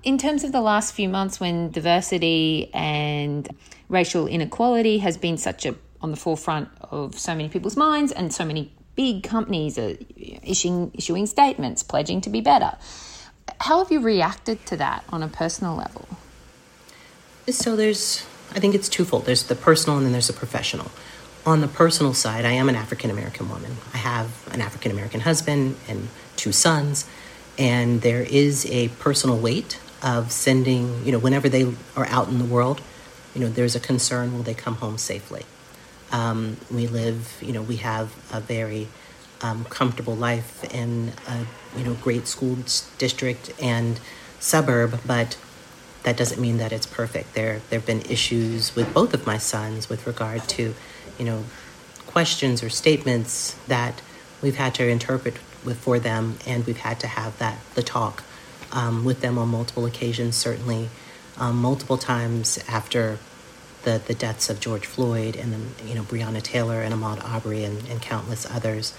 In 0.03 0.17
terms 0.17 0.45
of 0.45 0.53
the 0.53 0.61
last 0.61 0.93
few 0.93 1.09
months 1.09 1.37
when 1.37 1.69
diversity 1.69 2.69
and 2.73 3.45
racial 3.89 4.25
inequality 4.25 4.99
has 4.99 5.17
been 5.17 5.35
such 5.35 5.65
a 5.65 5.75
on 6.01 6.11
the 6.11 6.17
forefront 6.17 6.69
of 6.91 7.17
so 7.17 7.33
many 7.33 7.49
people's 7.49 7.75
minds, 7.75 8.11
and 8.11 8.31
so 8.31 8.45
many 8.45 8.71
big 8.95 9.23
companies 9.23 9.77
are 9.77 9.97
issuing 10.17 10.91
issuing 10.93 11.25
statements 11.25 11.83
pledging 11.83 12.21
to 12.21 12.29
be 12.29 12.41
better. 12.41 12.77
How 13.59 13.79
have 13.79 13.91
you 13.91 14.01
reacted 14.01 14.65
to 14.67 14.77
that 14.77 15.03
on 15.09 15.21
a 15.23 15.27
personal 15.27 15.75
level? 15.75 16.07
So 17.47 17.75
there's, 17.75 18.25
I 18.51 18.59
think 18.59 18.73
it's 18.73 18.89
twofold. 18.89 19.25
There's 19.25 19.43
the 19.43 19.55
personal 19.55 19.97
and 19.97 20.05
then 20.05 20.13
there's 20.13 20.27
the 20.27 20.33
professional. 20.33 20.91
On 21.45 21.61
the 21.61 21.67
personal 21.67 22.15
side, 22.15 22.43
I 22.43 22.51
am 22.51 22.69
an 22.69 22.75
African 22.75 23.11
American 23.11 23.49
woman. 23.49 23.77
I 23.93 23.97
have 23.97 24.47
an 24.51 24.61
African 24.61 24.91
American 24.91 25.21
husband 25.21 25.75
and 25.87 26.09
two 26.35 26.51
sons, 26.51 27.07
and 27.57 28.01
there 28.01 28.23
is 28.23 28.65
a 28.65 28.89
personal 28.99 29.37
weight 29.37 29.79
of 30.01 30.31
sending, 30.31 31.05
you 31.05 31.11
know, 31.11 31.19
whenever 31.19 31.47
they 31.47 31.71
are 31.95 32.07
out 32.07 32.27
in 32.29 32.39
the 32.39 32.45
world, 32.45 32.81
you 33.35 33.41
know, 33.41 33.47
there's 33.47 33.75
a 33.75 33.79
concern 33.79 34.33
will 34.33 34.43
they 34.43 34.53
come 34.53 34.75
home 34.75 34.97
safely? 34.97 35.43
Um, 36.11 36.57
we 36.71 36.87
live, 36.87 37.37
you 37.41 37.51
know, 37.51 37.61
we 37.61 37.77
have 37.77 38.13
a 38.31 38.39
very 38.39 38.87
um, 39.41 39.65
comfortable 39.65 40.15
life 40.15 40.63
in 40.73 41.11
a, 41.27 41.45
you 41.77 41.83
know, 41.83 41.93
great 41.95 42.27
school 42.27 42.57
district 42.97 43.51
and 43.61 43.99
suburb, 44.39 44.99
but 45.05 45.37
that 46.03 46.15
doesn't 46.15 46.39
mean 46.39 46.57
that 46.57 46.71
it's 46.71 46.85
perfect. 46.85 47.33
There, 47.33 47.61
there 47.69 47.79
have 47.79 47.87
been 47.87 48.01
issues 48.01 48.75
with 48.75 48.93
both 48.93 49.13
of 49.13 49.25
my 49.25 49.37
sons 49.37 49.89
with 49.89 50.05
regard 50.05 50.47
to, 50.49 50.75
you 51.17 51.25
know, 51.25 51.43
questions 52.05 52.63
or 52.63 52.69
statements 52.69 53.55
that 53.67 54.01
we've 54.41 54.55
had 54.55 54.75
to 54.75 54.87
interpret 54.87 55.35
with, 55.65 55.79
for 55.79 55.99
them, 55.99 56.37
and 56.45 56.65
we've 56.65 56.77
had 56.77 56.99
to 56.99 57.07
have 57.07 57.37
that 57.39 57.57
the 57.73 57.83
talk 57.83 58.23
um, 58.71 59.03
with 59.03 59.21
them 59.21 59.37
on 59.37 59.49
multiple 59.49 59.85
occasions. 59.85 60.35
Certainly, 60.35 60.89
um, 61.37 61.57
multiple 61.57 61.97
times 61.97 62.59
after 62.67 63.17
the, 63.85 64.01
the 64.05 64.13
deaths 64.13 64.49
of 64.49 64.59
George 64.59 64.85
Floyd 64.85 65.37
and 65.37 65.53
then 65.53 65.71
you 65.85 65.95
know 65.95 66.03
Breonna 66.03 66.41
Taylor 66.41 66.81
and 66.81 66.93
Ahmaud 66.93 67.23
Arbery 67.23 67.63
and, 67.63 67.87
and 67.87 68.01
countless 68.01 68.45
others. 68.49 68.93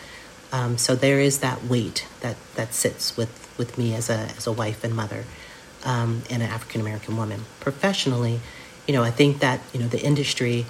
Um, 0.53 0.79
so 0.79 0.95
there 0.95 1.21
is 1.21 1.41
that 1.41 1.65
weight 1.65 2.07
that, 2.21 2.37
that 2.55 2.73
sits 2.73 3.17
with, 3.17 3.53
with 3.59 3.77
me 3.77 3.95
as 3.95 4.09
a 4.09 4.31
as 4.37 4.47
a 4.47 4.53
wife 4.53 4.85
and 4.85 4.95
mother 4.95 5.25
um, 5.85 6.23
and 6.31 6.43
an 6.43 6.49
African 6.49 6.81
American 6.81 7.17
woman. 7.17 7.43
Professionally, 7.61 8.41
you 8.87 8.95
know, 8.95 9.03
I 9.03 9.11
think 9.11 9.41
that 9.41 9.61
you 9.75 9.81
know 9.81 9.89
the 9.89 10.03
industry 10.03 10.65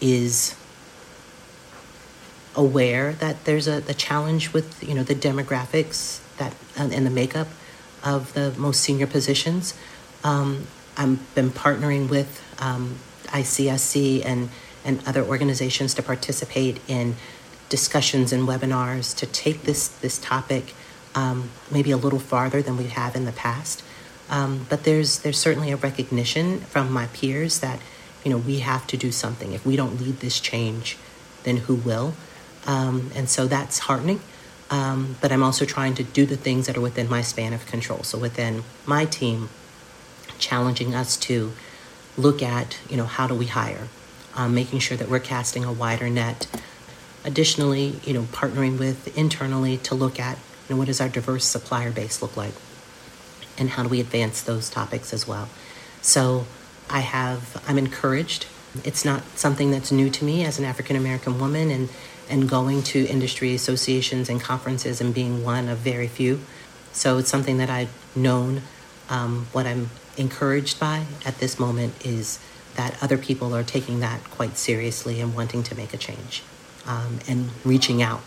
is 0.00 0.56
aware 2.56 3.12
that 3.14 3.44
there's 3.44 3.68
a 3.68 3.80
the 3.80 3.94
challenge 3.94 4.52
with 4.52 4.82
you 4.82 4.94
know 4.94 5.02
the 5.02 5.14
demographics 5.14 6.20
that 6.38 6.54
and 6.76 7.06
the 7.06 7.10
makeup 7.10 7.48
of 8.02 8.32
the 8.34 8.52
most 8.56 8.80
senior 8.80 9.06
positions. 9.06 9.74
Um, 10.22 10.66
I've 10.96 11.34
been 11.34 11.50
partnering 11.50 12.08
with 12.08 12.42
um, 12.58 12.96
ICSC 13.34 14.24
and, 14.24 14.48
and 14.84 15.06
other 15.06 15.22
organizations 15.22 15.92
to 15.94 16.02
participate 16.02 16.80
in 16.88 17.16
discussions 17.68 18.32
and 18.32 18.46
webinars 18.46 19.16
to 19.16 19.26
take 19.26 19.62
this, 19.62 19.88
this 19.88 20.18
topic 20.18 20.74
um, 21.14 21.50
maybe 21.70 21.90
a 21.90 21.96
little 21.96 22.18
farther 22.18 22.62
than 22.62 22.76
we 22.76 22.86
have 22.86 23.14
in 23.16 23.24
the 23.24 23.32
past. 23.32 23.82
Um, 24.30 24.66
but 24.68 24.84
there's, 24.84 25.18
there's 25.20 25.38
certainly 25.38 25.70
a 25.70 25.76
recognition 25.76 26.60
from 26.60 26.92
my 26.92 27.06
peers 27.08 27.60
that 27.60 27.80
you 28.24 28.30
know 28.30 28.38
we 28.38 28.60
have 28.60 28.86
to 28.88 28.96
do 28.96 29.12
something. 29.12 29.52
If 29.52 29.66
we 29.66 29.76
don't 29.76 30.00
lead 30.00 30.20
this 30.20 30.40
change, 30.40 30.96
then 31.44 31.58
who 31.58 31.74
will? 31.74 32.14
Um, 32.66 33.10
and 33.14 33.28
so 33.28 33.46
that's 33.46 33.80
heartening. 33.80 34.20
Um, 34.70 35.16
but 35.20 35.30
I'm 35.30 35.42
also 35.42 35.64
trying 35.64 35.94
to 35.96 36.02
do 36.02 36.24
the 36.24 36.36
things 36.36 36.66
that 36.66 36.76
are 36.76 36.80
within 36.80 37.08
my 37.08 37.20
span 37.20 37.52
of 37.52 37.66
control. 37.66 38.02
So 38.02 38.18
within 38.18 38.64
my 38.86 39.04
team, 39.04 39.50
challenging 40.38 40.94
us 40.94 41.16
to 41.18 41.52
look 42.16 42.42
at, 42.42 42.78
you 42.88 42.96
know, 42.96 43.06
how 43.06 43.26
do 43.26 43.34
we 43.34 43.46
hire, 43.46 43.88
um, 44.34 44.54
making 44.54 44.78
sure 44.78 44.96
that 44.96 45.08
we're 45.08 45.20
casting 45.20 45.64
a 45.64 45.72
wider 45.72 46.08
net. 46.08 46.46
Additionally, 47.24 48.00
you 48.04 48.12
know, 48.12 48.22
partnering 48.22 48.78
with 48.78 49.16
internally 49.16 49.78
to 49.78 49.94
look 49.94 50.20
at, 50.20 50.36
you 50.68 50.74
know, 50.74 50.76
what 50.76 50.86
does 50.86 51.00
our 51.00 51.08
diverse 51.08 51.44
supplier 51.44 51.90
base 51.90 52.20
look 52.22 52.36
like, 52.36 52.54
and 53.58 53.70
how 53.70 53.82
do 53.82 53.88
we 53.88 54.00
advance 54.00 54.42
those 54.42 54.68
topics 54.70 55.12
as 55.12 55.26
well. 55.26 55.48
So, 56.02 56.46
I 56.90 57.00
have, 57.00 57.62
I'm 57.66 57.78
encouraged. 57.78 58.46
It's 58.84 59.04
not 59.04 59.22
something 59.36 59.70
that's 59.70 59.90
new 59.90 60.10
to 60.10 60.24
me 60.24 60.44
as 60.44 60.58
an 60.58 60.64
African 60.64 60.96
American 60.96 61.40
woman, 61.40 61.70
and 61.70 61.88
and 62.28 62.48
going 62.48 62.82
to 62.82 63.06
industry 63.06 63.54
associations 63.54 64.28
and 64.28 64.40
conferences 64.40 65.00
and 65.00 65.14
being 65.14 65.44
one 65.44 65.68
of 65.68 65.78
very 65.78 66.08
few. 66.08 66.40
So 66.92 67.18
it's 67.18 67.30
something 67.30 67.58
that 67.58 67.70
I've 67.70 67.92
known. 68.16 68.62
Um, 69.08 69.46
what 69.52 69.66
I'm 69.66 69.90
encouraged 70.16 70.78
by 70.78 71.06
at 71.24 71.38
this 71.38 71.58
moment 71.58 72.04
is 72.04 72.38
that 72.76 73.00
other 73.02 73.18
people 73.18 73.54
are 73.54 73.62
taking 73.62 74.00
that 74.00 74.22
quite 74.30 74.56
seriously 74.56 75.20
and 75.20 75.34
wanting 75.34 75.62
to 75.62 75.74
make 75.74 75.94
a 75.94 75.96
change 75.96 76.42
um, 76.86 77.18
and 77.28 77.50
reaching 77.64 78.02
out 78.02 78.22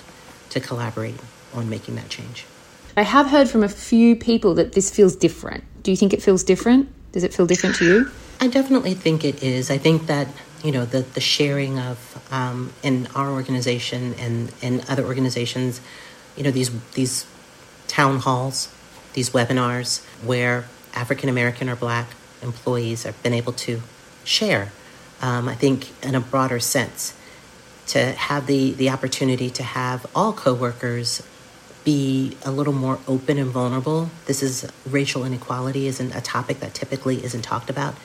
to 0.49 0.59
collaborate 0.59 1.15
on 1.53 1.69
making 1.69 1.95
that 1.95 2.09
change. 2.09 2.45
I 2.95 3.03
have 3.03 3.27
heard 3.27 3.49
from 3.49 3.63
a 3.63 3.69
few 3.69 4.15
people 4.15 4.55
that 4.55 4.73
this 4.73 4.89
feels 4.89 5.15
different. 5.15 5.63
Do 5.83 5.91
you 5.91 5.97
think 5.97 6.13
it 6.13 6.21
feels 6.21 6.43
different? 6.43 6.89
Does 7.11 7.23
it 7.23 7.33
feel 7.33 7.45
different 7.45 7.75
to 7.77 7.85
you? 7.85 8.11
I 8.39 8.47
definitely 8.47 8.93
think 8.93 9.23
it 9.23 9.43
is. 9.43 9.69
I 9.69 9.77
think 9.77 10.07
that 10.07 10.27
you 10.63 10.71
know 10.71 10.85
the 10.85 11.01
the 11.01 11.21
sharing 11.21 11.79
of 11.79 12.27
um, 12.31 12.73
in 12.83 13.07
our 13.15 13.29
organization 13.29 14.15
and 14.15 14.51
in 14.61 14.81
other 14.89 15.05
organizations, 15.05 15.81
you 16.35 16.43
know 16.43 16.51
these 16.51 16.71
these 16.91 17.25
town 17.87 18.19
halls, 18.19 18.73
these 19.13 19.29
webinars 19.29 20.03
where 20.23 20.65
African 20.97 21.29
American 21.29 21.69
or 21.69 21.75
Black 21.75 22.07
employees 22.41 23.03
have 23.03 23.21
been 23.23 23.33
able 23.33 23.53
to 23.53 23.81
share. 24.23 24.71
Um, 25.21 25.47
I 25.47 25.55
think 25.55 25.91
in 26.03 26.15
a 26.15 26.19
broader 26.19 26.59
sense, 26.59 27.15
to 27.87 28.11
have 28.13 28.47
the, 28.47 28.73
the 28.73 28.89
opportunity 28.89 29.49
to 29.49 29.63
have 29.63 30.05
all 30.13 30.33
coworkers 30.33 31.23
be 31.85 32.35
a 32.43 32.51
little 32.51 32.73
more 32.73 32.99
open 33.07 33.37
and 33.37 33.49
vulnerable. 33.49 34.09
This 34.25 34.43
is 34.43 34.69
racial 34.85 35.23
inequality 35.23 35.87
isn't 35.87 36.13
a 36.13 36.19
topic 36.19 36.59
that 36.59 36.73
typically 36.73 37.23
isn't 37.23 37.43
talked 37.43 37.69
about 37.69 37.95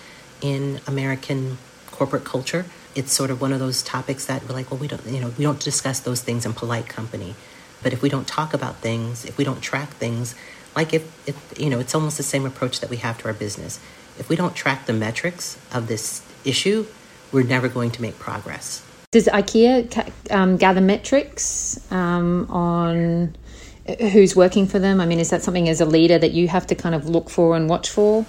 in 0.41 0.81
American 0.87 1.59
corporate 1.91 2.25
culture. 2.25 2.65
It's 2.95 3.13
sort 3.13 3.31
of 3.31 3.41
one 3.41 3.53
of 3.53 3.59
those 3.59 3.83
topics 3.83 4.27
that 4.27 4.47
we're 4.47 4.55
like, 4.55 4.71
well, 4.71 4.79
we 4.79 4.87
don't, 4.87 5.05
you 5.07 5.21
know, 5.21 5.33
we 5.37 5.43
don't 5.43 5.59
discuss 5.59 5.99
those 5.99 6.21
things 6.21 6.47
in 6.47 6.53
polite 6.53 6.89
company. 6.89 7.35
But 7.83 7.93
if 7.93 8.03
we 8.03 8.09
don't 8.09 8.29
talk 8.29 8.55
about 8.55 8.77
things, 8.77 9.25
if 9.25 9.37
we 9.37 9.45
don't 9.45 9.61
track 9.61 9.89
things, 9.95 10.37
like 10.75 10.95
if, 10.95 11.29
if 11.29 11.59
you 11.59 11.71
know, 11.71 11.81
it's 11.81 11.95
almost 11.95 12.17
the 12.17 12.23
same 12.23 12.47
approach 12.47 12.81
that 12.81 12.91
we 12.91 12.97
have 12.99 13.19
to 13.19 13.27
our 13.29 13.35
business. 13.35 13.79
If 14.19 14.29
we 14.29 14.37
don't 14.37 14.55
track 14.55 14.87
the 14.87 14.93
metrics 14.93 15.59
of 15.73 15.89
this 15.89 16.23
issue, 16.45 16.87
we're 17.33 17.45
never 17.45 17.69
going 17.69 17.91
to 17.93 18.03
make 18.03 18.19
progress. 18.19 18.87
Does 19.11 19.27
IKEA 19.27 20.11
um, 20.31 20.57
gather 20.57 20.81
metrics 20.81 21.79
um, 21.93 22.51
on 22.51 23.37
who's 23.99 24.35
working 24.37 24.67
for 24.67 24.79
them? 24.79 25.01
I 25.01 25.07
mean, 25.07 25.19
is 25.19 25.31
that 25.31 25.43
something 25.43 25.69
as 25.69 25.81
a 25.81 25.85
leader 25.85 26.19
that 26.19 26.33
you 26.33 26.49
have 26.49 26.67
to 26.69 26.75
kind 26.75 26.95
of 26.95 27.09
look 27.09 27.29
for 27.29 27.57
and 27.57 27.69
watch 27.69 27.91
for? 27.91 28.25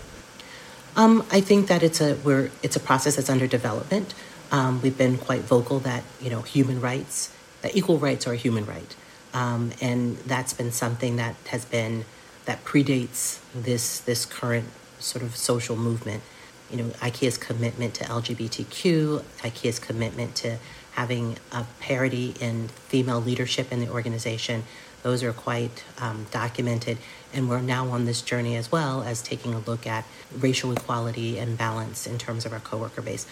Um, 0.96 1.26
I 1.32 1.42
think 1.42 1.68
that 1.68 1.84
it's 1.84 2.02
a 2.02 2.16
we're 2.24 2.52
it's 2.62 2.76
a 2.76 2.80
process 2.80 3.16
that's 3.16 3.30
under 3.30 3.48
development. 3.48 4.14
Um, 4.52 4.82
we've 4.82 4.98
been 4.98 5.18
quite 5.18 5.42
vocal 5.42 5.80
that 5.80 6.04
you 6.22 6.30
know 6.30 6.42
human 6.42 6.80
rights, 6.82 7.34
that 7.62 7.76
equal 7.76 7.98
rights 7.98 8.28
are 8.28 8.34
a 8.34 8.36
human 8.36 8.66
right, 8.66 8.96
um, 9.34 9.72
and 9.82 10.18
that's 10.18 10.54
been 10.54 10.72
something 10.72 11.16
that 11.16 11.36
has 11.48 11.66
been 11.66 12.06
that 12.46 12.64
predates 12.66 13.40
this 13.54 14.00
this 14.00 14.26
current 14.26 14.70
sort 15.00 15.24
of 15.24 15.36
social 15.36 15.76
movement. 15.76 16.24
You 16.72 16.78
know, 16.78 16.90
IKEA's 17.02 17.38
commitment 17.38 17.94
to 17.96 18.06
LGBTQ, 18.06 19.22
IKEA's 19.42 19.80
commitment 19.80 20.36
to 20.38 20.58
having 20.94 21.38
a 21.52 21.66
parity 21.80 22.34
in 22.40 22.68
female 22.68 23.20
leadership 23.20 23.72
in 23.72 23.80
the 23.80 23.90
organization. 23.90 24.64
Those 25.04 25.22
are 25.22 25.34
quite 25.34 25.84
um, 26.00 26.26
documented, 26.32 26.98
and 27.34 27.50
we're 27.50 27.62
now 27.62 27.90
on 27.90 28.06
this 28.06 28.22
journey 28.22 28.56
as 28.56 28.72
well 28.72 29.04
as 29.04 29.22
taking 29.22 29.54
a 29.54 29.60
look 29.60 29.86
at 29.86 30.06
racial 30.38 30.72
equality 30.72 31.38
and 31.38 31.58
balance 31.58 32.08
in 32.08 32.18
terms 32.18 32.46
of 32.46 32.54
our 32.54 32.62
coworker 32.62 33.02
base. 33.02 33.28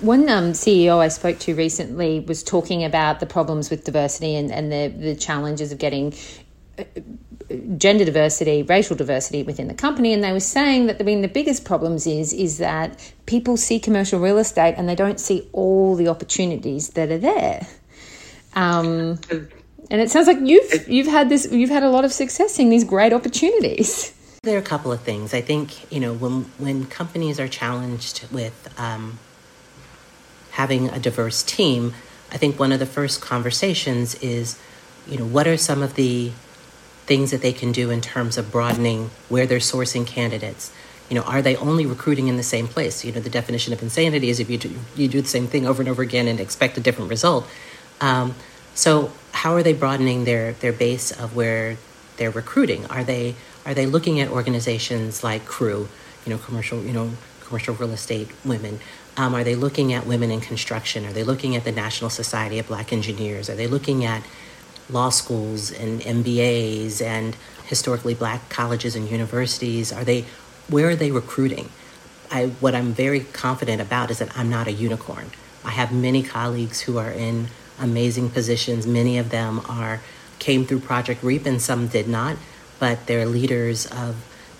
One 0.00 0.28
um, 0.28 0.52
CEO 0.52 0.98
I 0.98 1.08
spoke 1.08 1.38
to 1.40 1.54
recently 1.54 2.20
was 2.20 2.42
talking 2.42 2.84
about 2.84 3.20
the 3.20 3.26
problems 3.26 3.70
with 3.70 3.84
diversity 3.84 4.34
and, 4.34 4.50
and 4.50 4.72
the, 4.72 4.88
the 4.88 5.14
challenges 5.14 5.72
of 5.72 5.78
getting 5.78 6.14
gender 7.76 8.04
diversity, 8.04 8.62
racial 8.62 8.96
diversity 8.96 9.42
within 9.42 9.68
the 9.68 9.74
company, 9.74 10.12
and 10.12 10.22
they 10.22 10.32
were 10.32 10.40
saying 10.40 10.86
that 10.86 11.00
I 11.00 11.04
mean 11.04 11.22
the 11.22 11.28
biggest 11.28 11.64
problems 11.64 12.06
is 12.06 12.32
is 12.32 12.58
that 12.58 13.12
people 13.26 13.56
see 13.56 13.78
commercial 13.78 14.20
real 14.20 14.38
estate 14.38 14.74
and 14.76 14.88
they 14.88 14.94
don't 14.94 15.20
see 15.20 15.48
all 15.52 15.96
the 15.96 16.08
opportunities 16.08 16.90
that 16.90 17.10
are 17.10 17.18
there. 17.18 17.66
Um, 18.54 19.18
and 19.90 20.00
it 20.00 20.10
sounds 20.10 20.26
like 20.26 20.38
you've 20.40 20.88
you've 20.88 21.06
had 21.06 21.28
this 21.28 21.50
you've 21.50 21.70
had 21.70 21.82
a 21.82 21.90
lot 21.90 22.04
of 22.04 22.12
success 22.12 22.54
seeing 22.54 22.70
these 22.70 22.84
great 22.84 23.12
opportunities. 23.12 24.12
There 24.42 24.56
are 24.56 24.60
a 24.60 24.62
couple 24.62 24.92
of 24.92 25.00
things. 25.00 25.32
I 25.32 25.40
think 25.40 25.90
you 25.92 26.00
know 26.00 26.14
when 26.14 26.44
when 26.58 26.86
companies 26.86 27.40
are 27.40 27.48
challenged 27.48 28.26
with 28.30 28.72
um, 28.78 29.18
having 30.52 30.88
a 30.88 30.98
diverse 30.98 31.42
team, 31.42 31.94
I 32.30 32.36
think 32.36 32.58
one 32.58 32.72
of 32.72 32.78
the 32.78 32.86
first 32.86 33.20
conversations 33.20 34.14
is, 34.16 34.58
you 35.06 35.18
know, 35.18 35.24
what 35.24 35.46
are 35.46 35.56
some 35.56 35.82
of 35.82 35.94
the 35.94 36.32
things 37.06 37.30
that 37.30 37.42
they 37.42 37.52
can 37.52 37.72
do 37.72 37.90
in 37.90 38.00
terms 38.00 38.38
of 38.38 38.50
broadening 38.50 39.10
where 39.28 39.46
they're 39.46 39.58
sourcing 39.58 40.06
candidates, 40.06 40.72
You 41.10 41.16
know, 41.16 41.22
are 41.22 41.42
they 41.42 41.54
only 41.56 41.84
recruiting 41.84 42.28
in 42.28 42.38
the 42.38 42.42
same 42.42 42.66
place? 42.66 43.04
You 43.04 43.12
know, 43.12 43.20
the 43.20 43.28
definition 43.30 43.74
of 43.74 43.82
insanity 43.82 44.30
is 44.30 44.40
if 44.40 44.48
you 44.48 44.56
do, 44.56 44.70
you 44.96 45.06
do 45.06 45.20
the 45.20 45.28
same 45.28 45.46
thing 45.46 45.66
over 45.66 45.82
and 45.82 45.88
over 45.88 46.02
again 46.02 46.26
and 46.28 46.40
expect 46.40 46.78
a 46.78 46.80
different 46.80 47.10
result. 47.10 47.46
Um, 48.00 48.34
so, 48.74 49.12
how 49.32 49.52
are 49.54 49.62
they 49.62 49.74
broadening 49.74 50.24
their 50.24 50.52
their 50.54 50.72
base 50.72 51.12
of 51.12 51.36
where 51.36 51.76
they're 52.16 52.30
recruiting? 52.30 52.86
Are 52.86 53.04
they 53.04 53.34
are 53.66 53.74
they 53.74 53.86
looking 53.86 54.18
at 54.20 54.28
organizations 54.30 55.22
like 55.22 55.44
CREW, 55.44 55.88
you 56.24 56.30
know, 56.32 56.38
commercial, 56.38 56.82
you 56.82 56.92
know, 56.92 57.10
commercial 57.44 57.74
real 57.74 57.92
estate 57.92 58.28
women? 58.44 58.80
Um, 59.16 59.34
are 59.34 59.44
they 59.44 59.54
looking 59.54 59.92
at 59.92 60.06
women 60.06 60.30
in 60.30 60.40
construction? 60.40 61.04
Are 61.06 61.12
they 61.12 61.22
looking 61.22 61.54
at 61.54 61.64
the 61.64 61.72
National 61.72 62.10
Society 62.10 62.58
of 62.58 62.66
Black 62.66 62.92
Engineers? 62.92 63.48
Are 63.48 63.54
they 63.54 63.66
looking 63.68 64.04
at 64.04 64.22
law 64.90 65.08
schools 65.08 65.70
and 65.72 66.00
MBAs 66.00 67.00
and 67.00 67.36
historically 67.66 68.14
black 68.14 68.48
colleges 68.48 68.94
and 68.94 69.08
universities? 69.08 69.92
Are 69.92 70.04
they 70.04 70.24
where 70.68 70.88
are 70.88 70.96
they 70.96 71.10
recruiting? 71.10 71.68
I, 72.30 72.46
what 72.60 72.74
I'm 72.74 72.92
very 72.92 73.20
confident 73.20 73.80
about 73.80 74.10
is 74.10 74.18
that 74.18 74.36
I'm 74.36 74.48
not 74.48 74.66
a 74.66 74.72
unicorn. 74.72 75.30
I 75.64 75.70
have 75.70 75.92
many 75.92 76.22
colleagues 76.22 76.80
who 76.82 76.98
are 76.98 77.10
in 77.10 77.48
amazing 77.78 78.30
positions. 78.30 78.86
Many 78.86 79.18
of 79.18 79.30
them 79.30 79.60
are 79.68 80.00
came 80.38 80.66
through 80.66 80.80
Project 80.80 81.22
REAP 81.22 81.46
and 81.46 81.60
some 81.60 81.88
did 81.88 82.08
not, 82.08 82.36
but 82.78 83.06
they're 83.06 83.26
leaders 83.26 83.86
of 83.86 84.16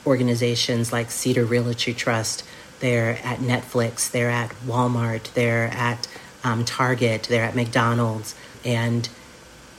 organizations 0.07 0.93
like 0.93 1.11
Cedar 1.11 1.45
Realty 1.45 1.93
Trust. 1.95 2.45
They're 2.81 3.19
at 3.25 3.39
Netflix, 3.39 4.11
they're 4.11 4.31
at 4.31 4.51
Walmart, 4.67 5.33
they're 5.35 5.69
at 5.69 6.07
um, 6.43 6.65
Target, 6.65 7.25
they're 7.25 7.45
at 7.45 7.55
McDonald's, 7.55 8.35
and 8.65 9.09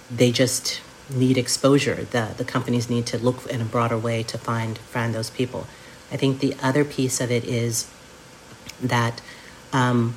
they 0.10 0.32
just 0.32 0.82
need 1.10 1.38
exposure. 1.38 2.06
The, 2.06 2.34
the 2.38 2.46
companies 2.46 2.90
need 2.90 3.06
to 3.08 3.18
look 3.18 3.46
in 3.48 3.62
a 3.62 3.66
broader 3.66 3.98
way 3.98 4.24
to 4.24 4.38
find, 4.38 4.78
find 4.78 5.14
those 5.14 5.30
people. 5.30 5.68
I 6.12 6.18
think 6.18 6.40
the 6.40 6.56
other 6.62 6.84
piece 6.86 7.20
of 7.22 7.32
it 7.32 7.44
is 7.46 7.90
that 8.82 9.22
um, 9.74 10.16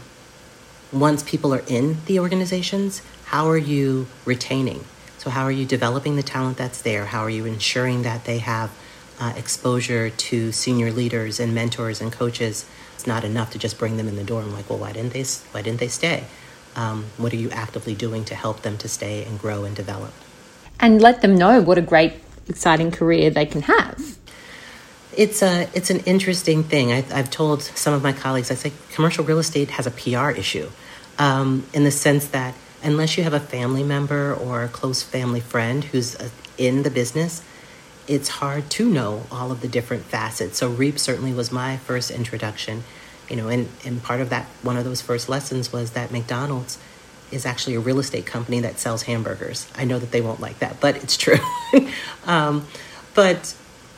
once 0.92 1.22
people 1.22 1.55
are 1.55 1.64
in 1.66 1.98
the 2.07 2.18
organizations, 2.18 3.03
how 3.27 3.48
are 3.48 3.59
you 3.59 4.07
retaining? 4.24 4.85
So, 5.18 5.31
how 5.31 5.42
are 5.42 5.53
you 5.53 5.66
developing 5.66 6.16
the 6.16 6.22
talent 6.22 6.57
that's 6.57 6.81
there? 6.81 7.07
How 7.07 7.20
are 7.20 7.31
you 7.31 7.44
ensuring 7.44 8.03
that 8.03 8.24
they 8.24 8.38
have 8.38 8.70
uh, 9.18 9.33
exposure 9.37 10.11
to 10.11 10.53
senior 10.53 10.92
leaders 10.92 11.40
and 11.40 11.55
mentors 11.55 12.01
and 12.01 12.12
coaches? 12.12 12.64
It's 12.94 13.07
not 13.07 13.24
enough 13.24 13.51
to 13.53 13.59
just 13.59 13.79
bring 13.79 13.96
them 13.96 14.09
in 14.09 14.16
the 14.16 14.24
door 14.24 14.42
and 14.42 14.53
like, 14.53 14.70
well, 14.70 14.79
why 14.79 14.92
didn't 14.92 15.12
they? 15.12 15.24
Why 15.53 15.62
didn't 15.62 15.81
they 15.81 15.88
stay? 15.88 16.24
Um, 16.78 17.06
what 17.16 17.32
are 17.32 17.36
you 17.36 17.50
actively 17.50 17.96
doing 17.96 18.24
to 18.26 18.36
help 18.36 18.62
them 18.62 18.78
to 18.78 18.88
stay 18.88 19.24
and 19.24 19.36
grow 19.36 19.64
and 19.64 19.74
develop? 19.74 20.12
And 20.78 21.02
let 21.02 21.22
them 21.22 21.36
know 21.36 21.60
what 21.60 21.76
a 21.76 21.82
great, 21.82 22.12
exciting 22.48 22.92
career 22.92 23.30
they 23.30 23.46
can 23.46 23.62
have. 23.62 24.16
It's 25.16 25.42
a 25.42 25.68
it's 25.74 25.90
an 25.90 25.98
interesting 26.06 26.62
thing. 26.62 26.92
I, 26.92 27.00
have 27.00 27.30
told 27.30 27.62
some 27.62 27.94
of 27.94 28.04
my 28.04 28.12
colleagues. 28.12 28.52
I 28.52 28.54
say 28.54 28.72
commercial 28.92 29.24
real 29.24 29.40
estate 29.40 29.70
has 29.70 29.88
a 29.88 29.90
PR 29.90 30.30
issue, 30.30 30.70
um, 31.18 31.66
in 31.74 31.82
the 31.82 31.90
sense 31.90 32.28
that 32.28 32.54
unless 32.84 33.18
you 33.18 33.24
have 33.24 33.34
a 33.34 33.40
family 33.40 33.82
member 33.82 34.32
or 34.32 34.62
a 34.62 34.68
close 34.68 35.02
family 35.02 35.40
friend 35.40 35.82
who's 35.82 36.14
uh, 36.14 36.28
in 36.56 36.84
the 36.84 36.90
business, 36.90 37.42
it's 38.06 38.28
hard 38.28 38.70
to 38.70 38.88
know 38.88 39.24
all 39.32 39.50
of 39.50 39.62
the 39.62 39.68
different 39.68 40.04
facets. 40.04 40.58
So 40.58 40.68
REAP 40.68 40.96
certainly 41.00 41.32
was 41.32 41.50
my 41.50 41.76
first 41.78 42.12
introduction, 42.12 42.84
you 43.28 43.36
know, 43.36 43.48
and, 43.48 43.68
and 43.84 44.02
part 44.02 44.20
of 44.20 44.30
that, 44.30 44.46
one 44.62 44.76
of 44.76 44.84
those 44.84 45.00
first 45.00 45.28
lessons 45.28 45.72
was 45.72 45.92
that 45.92 46.10
McDonald's 46.10 46.78
is 47.30 47.44
actually 47.44 47.74
a 47.74 47.80
real 47.80 47.98
estate 47.98 48.26
company 48.26 48.60
that 48.60 48.78
sells 48.78 49.02
hamburgers. 49.02 49.66
I 49.76 49.84
know 49.84 49.98
that 49.98 50.10
they 50.10 50.20
won't 50.20 50.40
like 50.40 50.60
that, 50.60 50.80
but 50.80 50.96
it's 50.96 51.16
true. 51.16 51.38
um, 52.26 52.66
but 53.14 53.54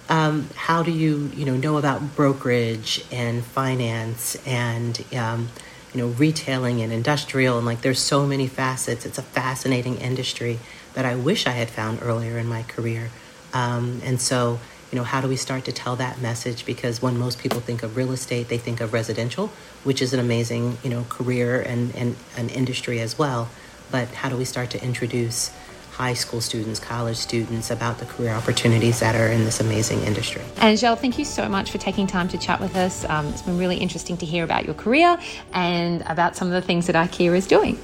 um, 0.08 0.48
how 0.56 0.82
do 0.82 0.90
you, 0.90 1.30
you 1.34 1.44
know, 1.44 1.56
know 1.56 1.76
about 1.76 2.16
brokerage 2.16 3.04
and 3.12 3.44
finance 3.44 4.36
and, 4.46 5.04
um, 5.16 5.48
you 5.94 6.00
know, 6.00 6.08
retailing 6.08 6.82
and 6.82 6.92
industrial 6.92 7.56
and 7.56 7.66
like 7.66 7.82
there's 7.82 8.00
so 8.00 8.26
many 8.26 8.48
facets. 8.48 9.06
It's 9.06 9.18
a 9.18 9.22
fascinating 9.22 9.98
industry 9.98 10.58
that 10.94 11.04
I 11.04 11.14
wish 11.14 11.46
I 11.46 11.52
had 11.52 11.70
found 11.70 12.00
earlier 12.02 12.38
in 12.38 12.46
my 12.46 12.64
career. 12.64 13.10
Um, 13.52 14.00
and 14.04 14.20
so, 14.20 14.58
you 14.90 14.96
know, 14.98 15.04
how 15.04 15.20
do 15.20 15.28
we 15.28 15.36
start 15.36 15.64
to 15.66 15.72
tell 15.72 15.96
that 15.96 16.20
message? 16.20 16.66
Because 16.66 17.00
when 17.00 17.16
most 17.16 17.38
people 17.38 17.60
think 17.60 17.82
of 17.82 17.96
real 17.96 18.12
estate, 18.12 18.48
they 18.48 18.58
think 18.58 18.80
of 18.80 18.92
residential, 18.92 19.48
which 19.84 20.02
is 20.02 20.12
an 20.12 20.20
amazing, 20.20 20.78
you 20.82 20.90
know, 20.90 21.04
career 21.08 21.60
and, 21.60 21.94
and 21.94 22.16
an 22.36 22.48
industry 22.48 23.00
as 23.00 23.18
well. 23.18 23.48
But 23.90 24.08
how 24.08 24.28
do 24.28 24.36
we 24.36 24.44
start 24.44 24.70
to 24.70 24.84
introduce 24.84 25.50
high 26.00 26.14
school 26.14 26.40
students, 26.40 26.80
college 26.80 27.16
students 27.16 27.70
about 27.70 27.98
the 27.98 28.06
career 28.06 28.30
opportunities 28.30 29.00
that 29.00 29.14
are 29.14 29.28
in 29.28 29.44
this 29.44 29.60
amazing 29.60 30.00
industry. 30.00 30.40
Angelle, 30.56 30.96
thank 30.96 31.18
you 31.18 31.26
so 31.26 31.46
much 31.46 31.70
for 31.70 31.76
taking 31.76 32.06
time 32.06 32.26
to 32.28 32.38
chat 32.38 32.58
with 32.58 32.74
us. 32.74 33.04
Um, 33.04 33.26
it's 33.26 33.42
been 33.42 33.58
really 33.58 33.76
interesting 33.76 34.16
to 34.16 34.24
hear 34.24 34.42
about 34.42 34.64
your 34.64 34.74
career 34.74 35.18
and 35.52 36.02
about 36.06 36.36
some 36.36 36.48
of 36.48 36.54
the 36.54 36.62
things 36.62 36.86
that 36.86 36.96
IKEA 36.96 37.36
is 37.36 37.46
doing. 37.46 37.76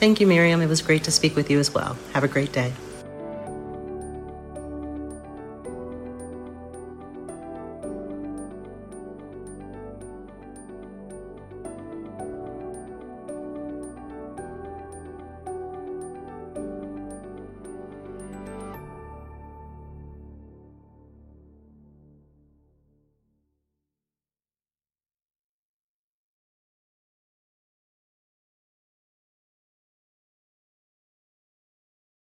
Thank 0.00 0.20
you, 0.20 0.26
Miriam. 0.26 0.62
It 0.62 0.68
was 0.68 0.80
great 0.80 1.04
to 1.04 1.10
speak 1.10 1.36
with 1.36 1.50
you 1.50 1.58
as 1.58 1.74
well. 1.74 1.98
Have 2.14 2.24
a 2.24 2.28
great 2.28 2.52
day. 2.52 2.72